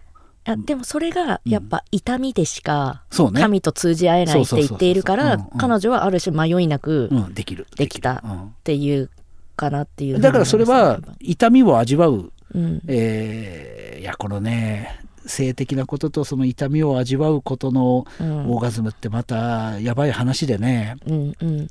[0.46, 7.66] いやでもそれがやっぱ痛みでしか神と通じ合えないって言っているから彼女はある種迷いなくできる。
[7.78, 8.22] できたる。
[8.26, 8.56] うん。
[8.64, 9.10] ていう
[9.56, 12.82] かなっていうだからそれは痛みを味わう、うん。
[12.88, 18.52] えーいやこのね性的なこととその痛みを味わうことのうん。
[18.52, 20.98] オーガズムってまたやばい話でね。
[21.08, 21.68] うんうん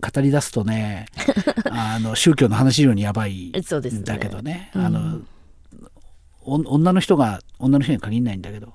[0.00, 1.06] 語り出すとね
[1.70, 3.52] あの宗教の話以上にやばいん
[4.04, 4.70] だけどね。
[4.74, 5.20] うんあの、
[6.42, 8.74] お女の人が女の人に限らないんだけど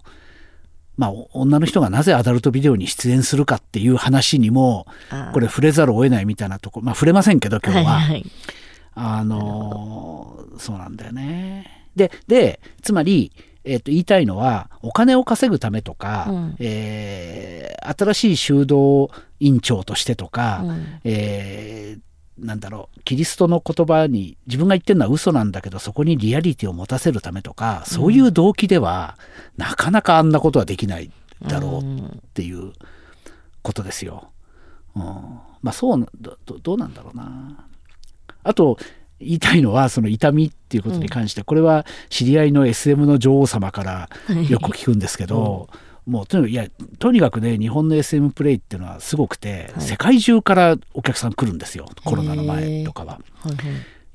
[0.98, 4.88] まあお女の人がなぜアダルトビデオに出演するかっていう話にも
[5.34, 8.00] これ触れざるを得ないみたいなとこまあ触れませんけど今日は。
[8.00, 8.12] はい。
[8.12, 8.18] は。
[8.18, 8.26] い
[8.96, 11.88] あのーそうなんだよね。
[11.96, 13.32] ででつまり、
[13.64, 16.56] えーと言いたいのはお金を稼ぐためとか、うん。
[16.60, 19.10] えー新しい修道
[19.40, 21.00] 院長としてとか、うん。
[21.04, 22.10] えー
[22.42, 29.18] なんだろうキリストの言葉に自分が言ってるのは嘘なんだけどそこにリアリティを持たせるためとかそういう動機では、
[29.58, 31.12] なかなかあんなことはできない
[31.48, 32.74] だろうっていう
[33.62, 34.32] ことですよ。
[34.96, 36.08] うん、まあそうな
[36.64, 37.66] どうなんだろうな。
[38.44, 38.78] あと
[39.20, 44.10] 言いたいのはその痛みっていうことに関して、これは知り合いの SM の女王様から
[44.50, 45.70] よく聞くんですけど、
[46.10, 46.68] もうとにかくいや
[46.98, 49.86] とにかくね日本の SM プレイっていうのはすごくて、はい。
[49.86, 51.86] 世界中からお客さん来るんですよ。
[52.04, 53.20] コロナの前とかは。
[53.42, 53.56] はいはい。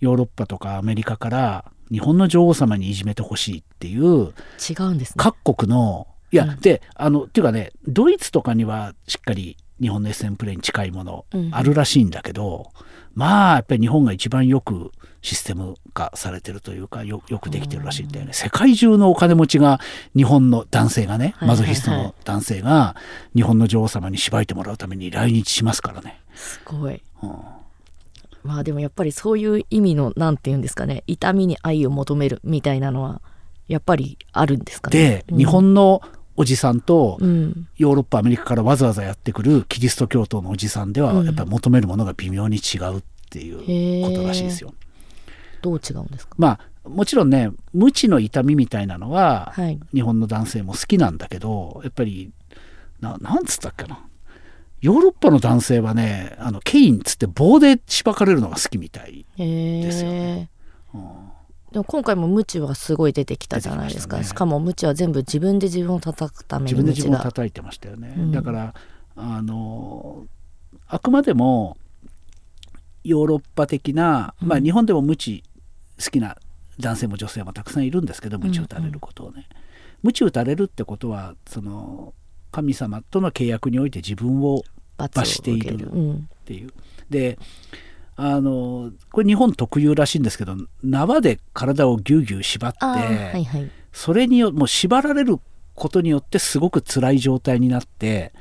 [0.00, 5.14] ヨーロッパとかアメリカから日本の女王様にいじめてほしいっていう違うんですね。
[5.16, 6.60] 各国のいや、うん。
[6.60, 11.50] であのっていうかねドイツとかにはしっかり日本の SM プレイに近いものうん。
[11.52, 12.70] あるらしいんだけど、
[13.14, 14.90] まあやっぱり日本が一番よく
[15.24, 19.80] システム化されてるというかよよくできてるらしいんだよね、世界中のお金持ちが
[20.14, 21.48] 日本の男性がね、はいはいはい。
[21.48, 22.94] マゾヒストの男性が
[23.34, 26.20] 日本の女王様にしばいてもらうために来日しますからね。
[26.34, 27.00] すごい。
[27.22, 27.30] うん。
[28.42, 33.22] まあでもやっぱりそういう意味のなんて言うんですかね痛みに愛を求めるみたいなのは
[33.66, 34.98] やっぱりあるんですかね？
[34.98, 35.38] で、うん。
[35.38, 36.02] 日本の
[36.36, 37.66] おじさんとうん。
[37.78, 41.24] ヨーロッパアメリカからわざわざやってくるキリスト教徒のおじさんではうん。
[41.24, 43.50] やっぱり求めるものが微妙に違うってい
[44.02, 44.74] うことらしいですよ。
[45.64, 46.34] どう違うんですか？
[46.36, 49.80] まあもちろんね無知の痛みみたいなのははい。
[49.94, 52.30] 日本の男性も好きなんだけどやっぱり
[53.00, 53.98] ななんつったっけな？
[54.82, 59.24] ヨーロッパの男性はねあのケインっつって棒でしばかれるのが好きみたい。
[59.38, 60.48] へですよえ
[60.92, 61.00] うん。
[61.72, 64.28] でも今回もムチはすごい出てきたじゃないですか、したね。
[64.28, 68.30] しかもムチは全部自分で自分を叩くため自分で自分を叩いてましたよね、うん。
[68.30, 68.74] だから
[69.16, 70.26] あの
[70.86, 71.76] あくまでも
[73.02, 75.42] ヨーロッパ的な、まあ日本でも無知
[76.02, 76.36] 好きな
[76.80, 79.46] 男性も女性もたくさんいるんですけど無知打たれることをね、
[80.02, 82.14] 無知打たれるってことはその
[82.50, 84.62] 神様との契約において自分を
[84.96, 86.70] 罰しているっていう。
[87.10, 87.38] で
[88.16, 92.98] あのこれ日本特有らしいんですけど縄で体をギュウギュウ縛って、は
[93.36, 93.70] いはい。
[93.92, 95.38] それによもう縛られる
[95.74, 98.32] ことによってすごく辛い状態になって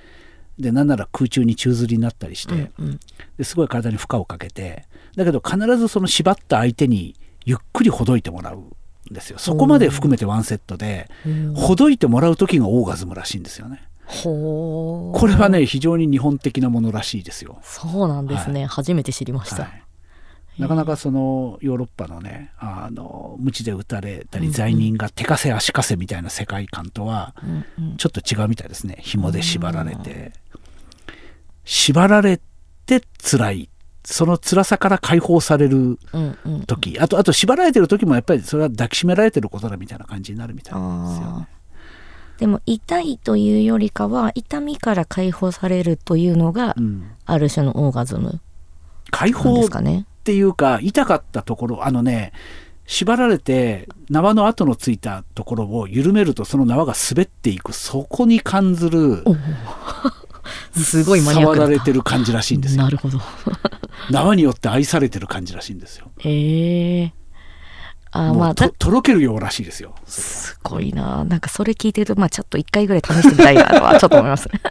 [0.59, 2.99] でなんなら空中に宙吊りになったりして、うんうん。
[3.37, 4.85] ですごい体に負荷をかけて
[5.15, 9.39] だけど必ずその縛った相手にゆっくりほどいてもらうんですよ。
[9.39, 11.53] そこまで含めてワンセットで、うん。
[11.53, 13.87] ほどいてもらう時がオーガズムらしいんですよね。
[14.05, 17.59] これはね非常に日本的なものらしいですよ。
[17.63, 19.69] そうなんですね、初めて知りました、は
[20.57, 27.33] い、なかなかそのヨーロッパのねあの鞭で打たれたり罪人が手かせ足かせみたいな世界観とは
[27.97, 28.97] ちょっと違うみたいですね。
[28.99, 30.33] 紐で縛られて。
[31.65, 32.41] 縛られ
[32.85, 33.69] て辛い
[34.03, 41.47] その辛さから解放されるうんうん時あとあと縛られてる時もやっぱりそれは抱きしめられてることだみたいな感じになるみたいなんですよね。
[42.39, 48.41] でも痛いというよりかは痛みから解放されるというのがうん、ある種のオーガズムなん
[49.11, 50.05] 解放っですかね。
[50.23, 52.33] ていうか痛かったところあのね
[52.85, 59.23] 縛られて縄の跡のついたところを緩めるとその縄が滑っていくそこに感ずる
[60.75, 61.63] すごいマニアックな。
[61.63, 62.83] 触られてる感じらしいんですよ。
[62.83, 63.19] なるほど。
[64.09, 66.11] 縄によって愛されてる感じらしいんですよ。
[66.19, 67.13] へえ。
[68.15, 69.95] あーもうまあだととろけるようらしいですよ。
[70.05, 71.23] すごいな。
[71.23, 74.47] なんかそれ聞いてるとまあちょっと一回ぐらい試してみたいなとはちょっと思います。
[74.49, 74.61] ね。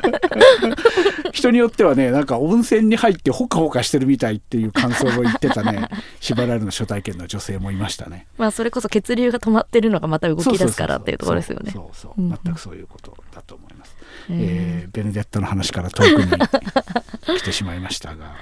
[1.33, 5.89] 人によってはねなんか温泉に入ってほかほかしてるみたいっていう感想を言ってたね
[6.21, 8.27] 縛られるの初体験の女性もいましたね。
[8.39, 11.73] まあそれこそ血流が止まってるのがまた動き出すからっていうところですよね。
[11.73, 13.97] そうそう全くそういうことだと思います。
[14.31, 18.37] えー、ベネデッタの話から遠くに来てしまいましたが。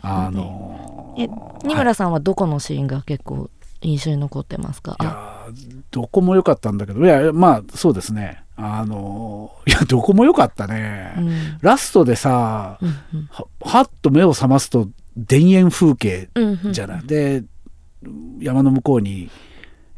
[0.00, 1.28] あのー、え
[1.66, 3.50] 二村さんはどこのシーンが結構
[3.82, 4.96] 印象に残ってますか？
[5.00, 5.46] いや
[5.90, 8.42] どこも良かったんだけどいやまあそうですね。
[8.58, 14.88] あのいやどこも良かったね、うん、ラストでさ、うんうん、ははっと目を覚ますと
[15.28, 16.30] 田園風景
[16.72, 17.44] じゃない、うんうん、で
[18.40, 19.30] 山の向こうに、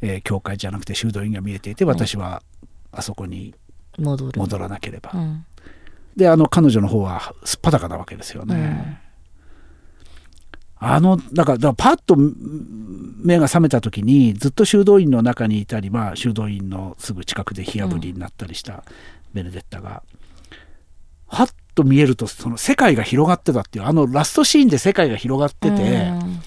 [0.00, 2.42] えー、教会じゃなくて修道院が見えていて私は
[2.90, 3.54] あそこに
[3.96, 5.46] 戻らなければ、うん、
[6.16, 9.00] であの彼女の方はすっぱだかなわけですよね、
[10.80, 18.84] あのだからだからパッと目が覚めた時にずっと修道院の中にいたり、まあ、修道院のすぐ近くで火あぶりになったりした
[19.34, 20.02] ベネデッタが、
[21.30, 26.40] うん、はっと見えるとその世界が広がってたっていうあのラストシーンで世界が広がってて、うん、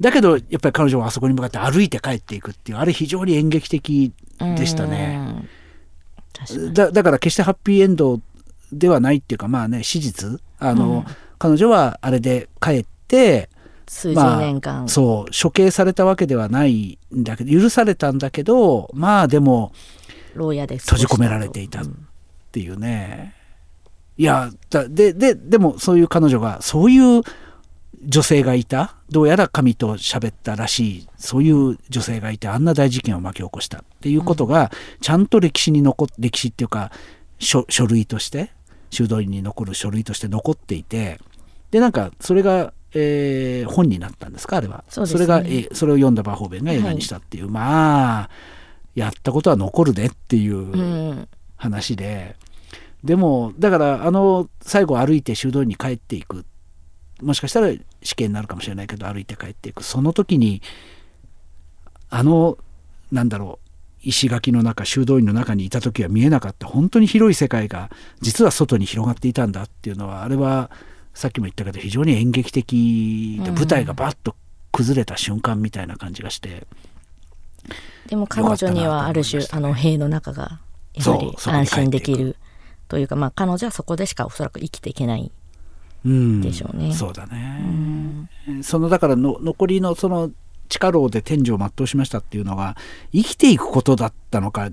[0.00, 4.12] だけどやっぱり彼女はあそこに向かって歩いて帰っていくっていうあれ非常に演劇的
[4.56, 5.48] でしたね。
[6.74, 8.20] だだから決してハッピーエンド
[8.72, 10.40] ではないっていうかまあね史実。
[10.58, 13.48] あの、うん、彼女はあれで帰って
[13.86, 19.72] 数十年間、まあ、そう処刑されたわけではないんだけど許されたんだけどまあでも
[20.34, 21.84] 牢屋で閉じ込められていたっ
[22.50, 23.34] ていうね、
[24.18, 24.50] うん、いや
[24.90, 27.22] でででもそういう彼女がそういう
[28.04, 28.96] 女性がいた？
[29.10, 31.08] どうやら神と喋ったらしい。
[31.16, 33.78] そういう女性がいてあんな大事件を巻き起こした。
[33.78, 34.70] っていうことが
[35.00, 36.92] ちゃんと歴史に残っ歴史っていうか
[37.38, 38.52] 書類として
[38.90, 41.18] 修道院に残る書類として残っていて。
[41.72, 44.84] でなんかそれがえー、本になったんですかあれは。
[44.88, 48.30] そ、ね,、れが、えそれを読んだバーホーベンが映画にしたっていう、はい、まあ
[48.94, 52.36] やったことは残るねっていう話で、
[53.02, 56.44] うん、でもだからあの最後歩いて修道院に帰っていく。
[57.22, 57.72] もしかしたら
[58.02, 59.82] 死刑になるかもしれないけど歩いて帰っていく。
[59.82, 60.62] その時に
[62.10, 62.58] あの
[63.10, 63.66] なんだろう
[64.02, 66.66] 石垣の中修道院の中にいた時は見えなかった。
[66.66, 70.70] 本当に広い世界が実は外に広がっていたんだっていうのはあれは
[71.16, 74.36] さっきも言ったけど非常に演劇的で舞台がバッと
[74.70, 76.66] 崩れた瞬間みたいな感じがして、
[78.06, 80.60] でも彼女にはある種あの塀の中が
[80.92, 82.36] やはり安心できる
[82.88, 85.32] というかまあ彼女はそこでしかおそらく生きていけない
[86.04, 86.88] でしょうね。
[86.88, 88.28] うん、そうだね、
[88.62, 90.30] そのだからの残りのその
[90.68, 92.76] 地下牢で天井を全うしましたっていうのが
[93.12, 94.70] 生きていくことだったのか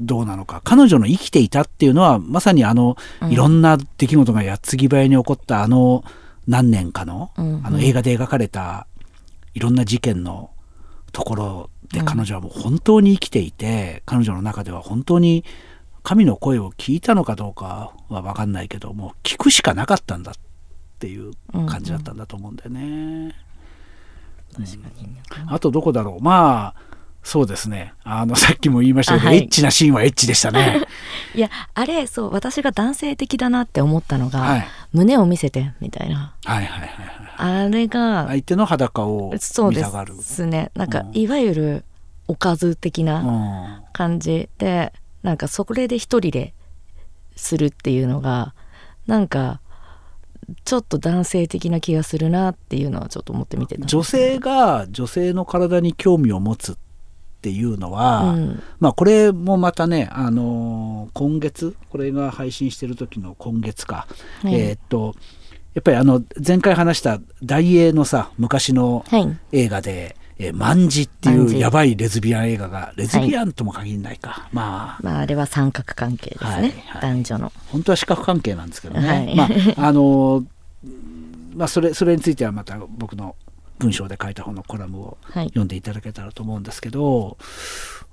[0.00, 0.60] どうなのか。
[0.64, 6.04] 彼女の生きていたっていうのはまさにあの、うん、いろんな出来事がやっつぎ早に起こったあの
[6.46, 7.54] 何年かのうん。
[7.58, 8.86] うん、あの映画で描かれた
[9.54, 10.50] いろんな事件の
[11.12, 15.44] ところで彼女はもう本当に生きていて、うん、彼女の中では本当に
[16.02, 20.34] 神の声を聞いたのかどうかは分かんないけども聞くしかなかったんだっ
[20.98, 22.80] ていう感じだったんだと思うんだよね。
[22.80, 23.32] うんうん、
[24.64, 24.88] 確か。
[25.00, 25.16] に、
[25.48, 26.22] あとどこだろう。
[26.22, 26.95] まあ
[27.26, 27.92] そうですね。
[28.04, 30.82] あの、 さっきも言いましたけど、はい、エッチなシーンはエッチでしたね。
[31.34, 36.36] いや、あれ、そう、私が男性的だなって思ったのが、はい、胸を見せて、みたいな。
[36.44, 37.64] はいはいはい、はい。
[37.64, 40.14] あれが、相手の裸を見たがる。
[40.14, 40.70] そうですね。
[40.76, 41.84] なんか、うん、いわゆる、
[42.28, 44.92] おかず的な感じで、
[45.24, 46.54] うん、なんか、それで一人で
[47.34, 48.54] するっていうのが、
[49.08, 49.60] なんか、
[50.64, 56.76] ちょっと男性的な気がするなっていうのはちょっと思ってみて女性が女性の体に興味を持つっ
[57.46, 64.08] ていうのは、うん、まあこれもまたね、あのー、今月これが配信してる時の今月か、
[64.42, 65.14] はい、えー、っと
[65.74, 69.04] やっぱりあの前回話した大英のさ昔の
[69.52, 75.02] 映画で、はい、えー、万字っていうやばいレズビアン映画がレズビアンとも限らないか、はい、まあ。
[75.04, 77.52] まああれは三角関係ですね、はいはい、男女の。
[77.68, 80.44] 本当は四角関係なんですけどね、まああの
[81.54, 83.36] まあそれそれについてはまた僕の
[83.78, 87.36] 文章で書いた本のコラムを読んでいただけたらと思うんですけど、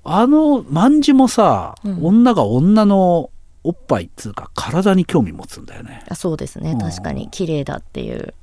[0.04, 3.30] はい、あの万字もさ、うん、女が女の
[3.64, 6.04] おっぱいっつうか体に興味持つんだよね。
[6.10, 8.34] あそうですね、確かに綺麗だっていう。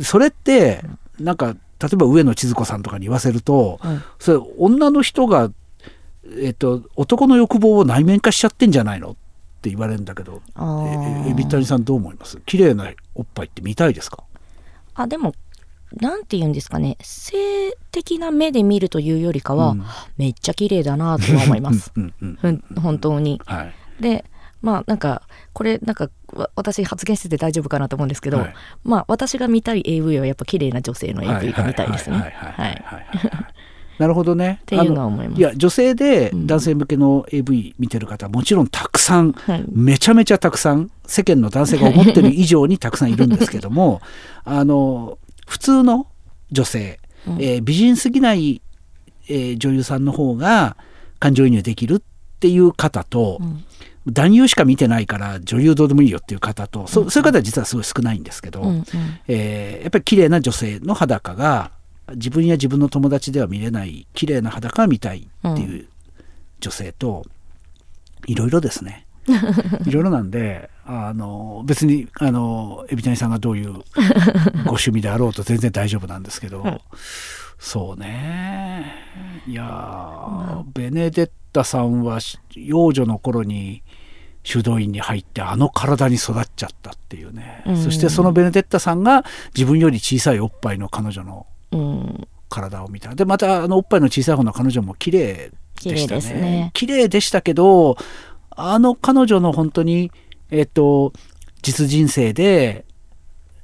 [0.00, 0.82] それって
[1.20, 5.50] なんか例えば上野千鶴子さんとかに言わせると、うん、それ女の人が、
[6.40, 9.14] えっと、男の欲望を内面化しちゃってんじゃないのっ
[9.60, 12.40] て言われるんだけどええびったりさんどう思います？
[12.46, 14.24] 綺麗なおっぱいって見たいですか？
[14.94, 15.34] あでも
[16.00, 16.96] なんて言うんですかね。
[17.00, 19.84] 性的な目で見るというよりかは、うん、
[20.16, 21.92] めっちゃ綺麗だなとは思います。
[22.80, 23.40] 本当に。
[23.46, 24.24] はい、で
[24.60, 25.22] まあなんか
[25.52, 26.08] これなんか
[26.54, 32.34] 私発言してて大丈夫かなと思うんですけど、はい、まあ私が見たい AV はやっぱ綺麗な女性の AV が見たいですね。
[33.98, 34.60] なるほどね。
[34.66, 35.38] ていうのは思います。
[35.38, 36.46] いや女性でうん。
[36.46, 39.64] 男性向けの AV 見てる方はもちろんたくさん、 はい。
[39.70, 44.00] めちゃめちゃたくさん世間の男性が思ってる以上にたくさんいるんですけども
[44.44, 45.18] あの
[45.52, 46.06] 普通の
[46.50, 46.98] 女性、
[47.28, 47.42] うん。
[47.42, 48.62] えー美人すぎない、
[49.28, 50.78] えー女優さんの方が
[51.18, 52.00] 感情移入できるっ
[52.40, 53.64] ていう方と、うん。
[54.06, 58.84] 男優しか見てないから女優どうでもいいよっていう方と、そそういう方は実はすごい少ないんですけど、うんうん。
[59.28, 61.70] えーやっぱり綺麗な女性の裸が
[62.14, 65.86] 自分や自分の友達では見れない綺麗な裸が見たいっていう
[66.60, 67.26] 女性と、
[68.26, 69.06] いろいろですね。
[69.86, 73.72] いろいろなんであの別にあの海老谷さんがどういう
[74.64, 76.80] ご趣味であろうと全然大丈夫なんですけど、はい。
[77.58, 78.92] そうね。
[79.46, 83.82] いやー、ベネデッタさんはし幼女の頃に
[84.42, 87.76] 修道院に入ってあの体に育っちゃったっていうね、うん。
[87.82, 89.24] そしてそのベネデッタさんが
[89.54, 92.28] 自分より小さいおっぱいの彼女のうん。
[92.48, 93.14] 体を見た。
[93.14, 95.52] でまたあのおっぱいの小さい方の彼女も綺麗
[95.84, 96.20] でしたね。
[96.20, 96.70] 綺麗ね。
[96.74, 97.96] 綺麗でしたけど
[98.50, 100.10] あの彼女の本当に
[100.52, 101.12] えっと
[101.62, 102.84] 実人生で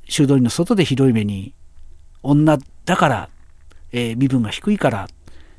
[0.08, 1.52] 修道院の外でひどい目に
[2.22, 3.28] 女だから、
[3.92, 5.08] えー身分が低いから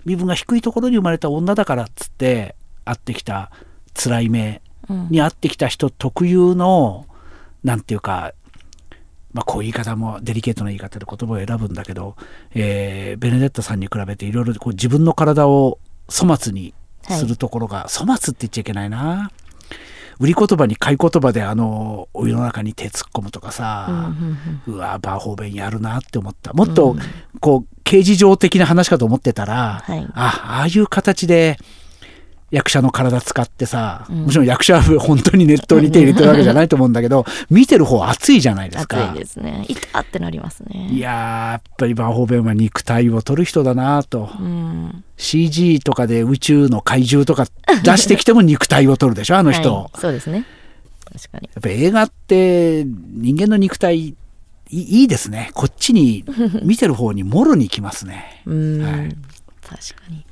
[0.06, 3.52] 身分が低いところに生まれた女だからっつって会ってきた
[3.94, 5.08] 辛い目うん。
[5.10, 7.06] に会ってきた人特有の
[7.64, 8.34] なんていうか
[9.32, 12.16] まあこういう言い方もデリケートな言い方で言葉を選ぶんだけど、
[12.56, 15.78] えーベネデッタさんに比べていろいろこう自分の体を
[16.10, 16.74] 粗末に
[17.08, 19.32] するところが、粗末って言っちゃいけないな
[20.20, 24.14] 売り言葉に買い言葉であのお湯の中に手突っ込むとかうんさ、
[24.68, 24.74] うん。
[24.76, 26.54] うわバーホーベンやるなって思った。
[26.54, 27.00] もっと、うん。
[27.40, 30.08] こう刑事上的な話かと思ってたら、はい。
[30.14, 31.58] あああいう形で
[32.52, 34.24] 役者の体使ってさ、うん。
[34.24, 39.20] もちろん役者は本当に熱湯に手入れてるわけじゃないと思うんだけど見てる方熱いじゃないです暑かい。
[39.20, 39.66] ですね。
[39.68, 40.90] いたってなりますね。
[40.92, 44.30] いやーやっぱりバーホーベンは肉体を取る人だなと。
[44.40, 45.04] うん。
[45.18, 47.46] CG とかで宇宙の怪獣とか
[47.84, 50.46] 出してきても肉体を取るでしょ あの人、はいそうですね。
[51.12, 51.50] 確かに。
[51.54, 54.16] やっぱり映画って人間の肉体い
[54.72, 55.52] いいですね。
[55.54, 56.24] こっちに
[56.64, 58.44] 見てる方にもろにきますね。
[58.46, 59.10] うん、はい。
[59.68, 60.26] 確かに。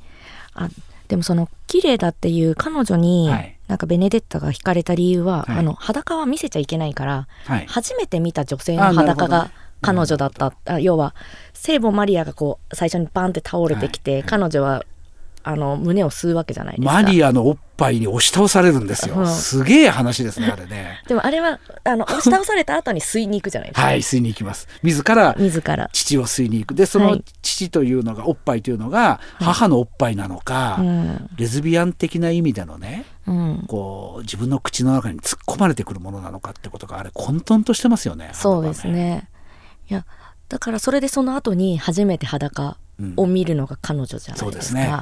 [0.54, 0.68] あ
[1.08, 3.54] でもその綺麗だっていう彼女に、はい。
[3.66, 5.58] なんかベネデッタが惹かれた理由は、はい。
[5.58, 7.66] あの裸は見せちゃいけないからはい。
[7.66, 9.50] 初めて見た女性の裸が
[9.80, 10.52] 彼女だった。
[10.66, 11.14] あ要は
[11.54, 14.22] 聖母マリアがこう最初にバンって倒れてきて、はい。
[14.24, 14.84] 彼女は
[15.48, 16.92] あの胸を吸うわけじゃないですか。
[16.92, 19.26] マリアのおっぱいに押し倒されるんですよ、うん。
[19.26, 21.02] すげえ話ですねあれね。
[21.08, 24.68] でもあれはあの押し倒された後に吸いに行くじゃないですか、はい吸いに行きます。
[24.82, 26.74] 自ら自ら、父を吸いに行く。
[26.74, 27.24] でそのはい。
[27.40, 31.30] 父というのがおっぱいというのが母のおっぱいなのか、うん。
[31.38, 39.28] レズビアン的な意味でのねうん、こう自分の口の中に突っ込まれてくるものなのかってことがあれ混沌としてますよねそうですね
[39.90, 40.06] いや
[40.48, 43.14] だからそれでその後に初めて裸うん。
[43.16, 44.92] を見るのが彼女じゃないですか、そうですね。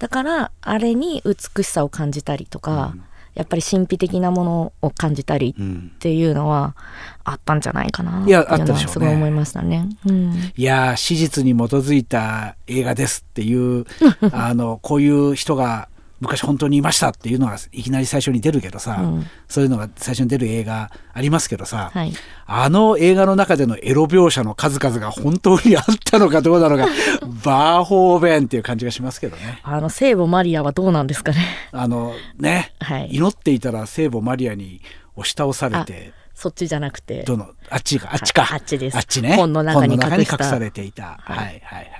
[0.00, 3.04] だからあれに美しさを感じたりとか、うん。
[3.34, 6.74] やっぱり神秘的なものを感じたりうんっていうのは
[7.22, 8.24] あったんじゃないかな。
[8.24, 9.88] っいやていうのはすごい思いましたね。
[10.06, 10.52] うん。
[10.56, 13.86] いやー史実に基づいた映画ですっていう
[14.32, 15.88] あのこういう人が
[16.20, 19.26] 昔本当にいましたっていうのがいきなり最初に出るけどさ、うん。
[19.48, 22.12] そういうのが最初に出る映画ありますけどさ、はい、
[22.46, 26.86] あの映画の中でのエロ描写の数々が本当にあったのかどうなのか
[27.44, 29.60] バーホーベンっていう感じがしますけどね。
[29.62, 31.38] あの聖母マリアはどうなんですかね。
[31.72, 33.08] あのね、はい。
[33.12, 34.80] 祈っていたら聖母マリアに
[35.14, 37.22] 押し倒されてそっちじゃなくて。
[37.24, 38.96] どのあっちかあっちか、ああっちです。
[38.96, 39.36] あっちね。
[39.36, 41.90] 本の中に隠されていた、はい、はいはい。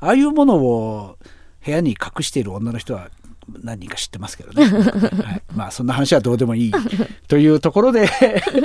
[0.00, 1.16] ああいうものを
[1.64, 3.08] 部屋に隠している女の人は
[3.62, 6.72] 何人か知ってますけどね、 はい、まあそんな話はどうでもいい
[7.28, 8.08] というところで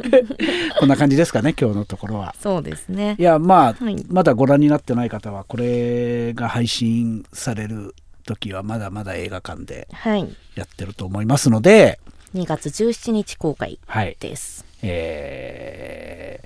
[0.80, 2.36] こんな感じですかね今日のところは。
[2.42, 3.24] そうですねい。
[3.24, 10.36] やまあ、はいまだご覧になってない方はこれが配信される時はまだまだ映画館ではい。
[10.56, 12.00] やってると思いますので、
[12.36, 14.66] 2月17日公開はいです。
[14.84, 16.42] え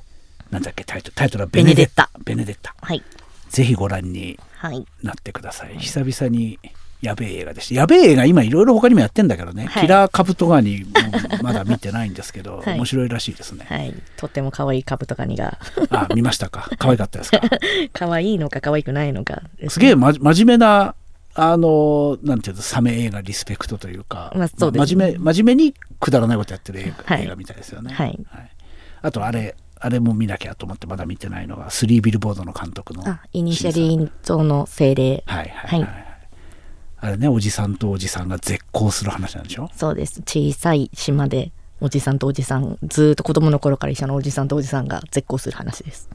[0.49, 3.03] ー、なんだっけタイトルタイトルはベネデッタベネデッタはい。
[3.49, 4.85] ぜひご覧にはい。
[5.03, 6.59] なってください久々に
[7.01, 7.75] やべえ映画でした。
[7.75, 9.81] やべえ映画今いろいろ他にもやってんだけどね、はい。
[9.83, 10.89] キラーカブトガニも
[11.41, 12.75] まだ見てないんですけど、はい。
[12.75, 13.93] 面白いらしいですね、はい。
[14.17, 15.57] とっても可愛いカブトガニが。
[15.89, 16.69] あ見ましたか？
[16.77, 17.41] 可愛かったですか？
[17.93, 19.41] 可愛いのか可愛くないのか。
[19.59, 20.95] ですすげえ、ま、真面目な
[21.33, 27.23] あのなんていうのサメ映画リスペクトというか、まあそうです真面目真面目にくだらないことやってる映画,、はい。
[27.25, 28.19] 映画みたいですよね、はい。
[29.01, 35.23] あとあれあれも見なきゃと思ってまだ見てないのがスリービルボードの監督のあ、イニシャリン島の精霊。
[35.25, 36.10] はいはいはい、はい
[37.01, 39.69] あれねおじさんとおじさんが絶交する話なんでしょ？
[39.75, 40.21] そうです。
[40.21, 46.09] 小さい島で、おじさんとおじさん、ずーっと子供の頃から一緒のおじさんとおじさんが絶交する話です。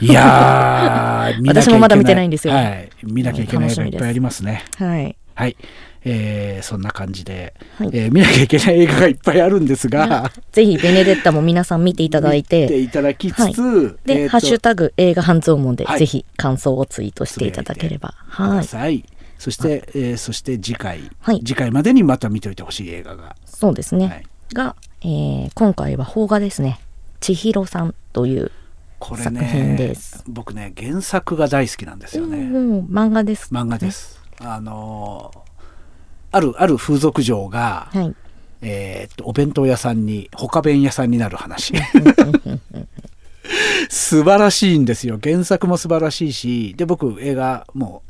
[0.00, 2.54] いや 私もまだ見てないんですよ。
[2.54, 4.62] はい、見なきゃいけない映画いっぱいありますね。
[4.76, 5.16] はい。
[5.34, 5.56] はい、
[6.04, 7.90] えーそんな感じで、はい。
[7.92, 15.98] えー見なきゃいけない映画がいっぱいあるんですが、ぜひベネデッタも皆さん見ていただい見てていただきつつ、で、えーとハッシュタグ映画半蔵門ではい。
[15.98, 18.14] ぜひ感想をツイートしていただければ。
[18.28, 19.04] はい。
[19.40, 21.38] そして、えーそして次回、はい。
[21.40, 24.26] 次回までにまた見ておいてほしい映画が、そうですね、はい。
[24.52, 26.78] が、えー今回は邦画ですね。
[27.20, 28.52] 千尋さんという
[28.98, 30.22] これ作品ねです。
[30.28, 32.36] 僕ね原作が大好きなんですよね。
[32.36, 34.20] 漫画です漫画です。
[34.40, 35.38] あのー
[36.32, 38.14] あるある風俗嬢が、はい。
[38.62, 41.72] えーっとお弁当屋さんに他弁屋さんになる話。
[43.88, 45.18] 素晴らしいんですよ。
[45.22, 48.02] 原作も素晴らしいしで僕映画も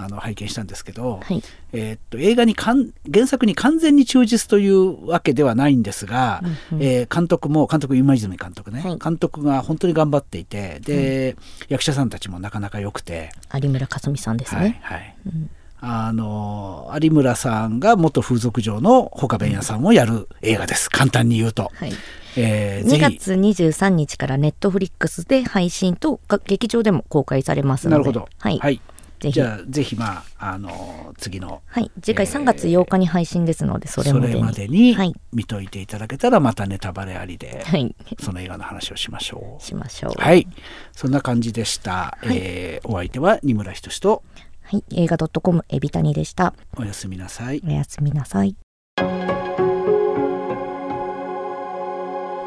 [0.00, 1.42] あの拝見したんですけど、はい。
[1.72, 6.82] えーっと映画にかん原作に完全に忠実というわけではないんですが、うんうん。
[6.82, 8.98] えー監督も監督今泉監督ね、はい。
[8.98, 11.36] 監督が本当に頑張っていてで、
[11.68, 15.16] 役者さんたちもなかなか良くて、有村架純さんですはいね、はい。
[15.26, 20.90] うんあの有村さんが元風俗嬢の他弁屋さんをやる映画です。
[20.90, 21.92] 簡単に言うと、はい、
[22.36, 23.18] えー2ぜひ。
[23.18, 27.92] 月23日からネットフリックスで配信とが劇場でも公開されますので。
[27.92, 28.28] なるほど。
[28.40, 28.80] はい、はい、
[29.18, 29.34] ぜひ。
[29.34, 34.32] じゃあぜひまああの次のはい、次回えー3月8日に配信ですので、それまでに。
[34.32, 35.14] それまでにはい。
[35.32, 39.62] 見といていただけたらまたネタバレありで、はい、その映画の話をしましょう。
[39.62, 40.12] しましょう。
[40.20, 40.46] はい、
[40.92, 42.18] そんな感じでした。
[42.24, 44.22] えーお相手は二村仁と
[44.62, 46.52] はい、映画 .com エビタニでした。
[46.76, 47.62] おやすみなさい。
[47.66, 48.54] おやすみなさい。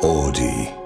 [0.01, 0.80] Audi.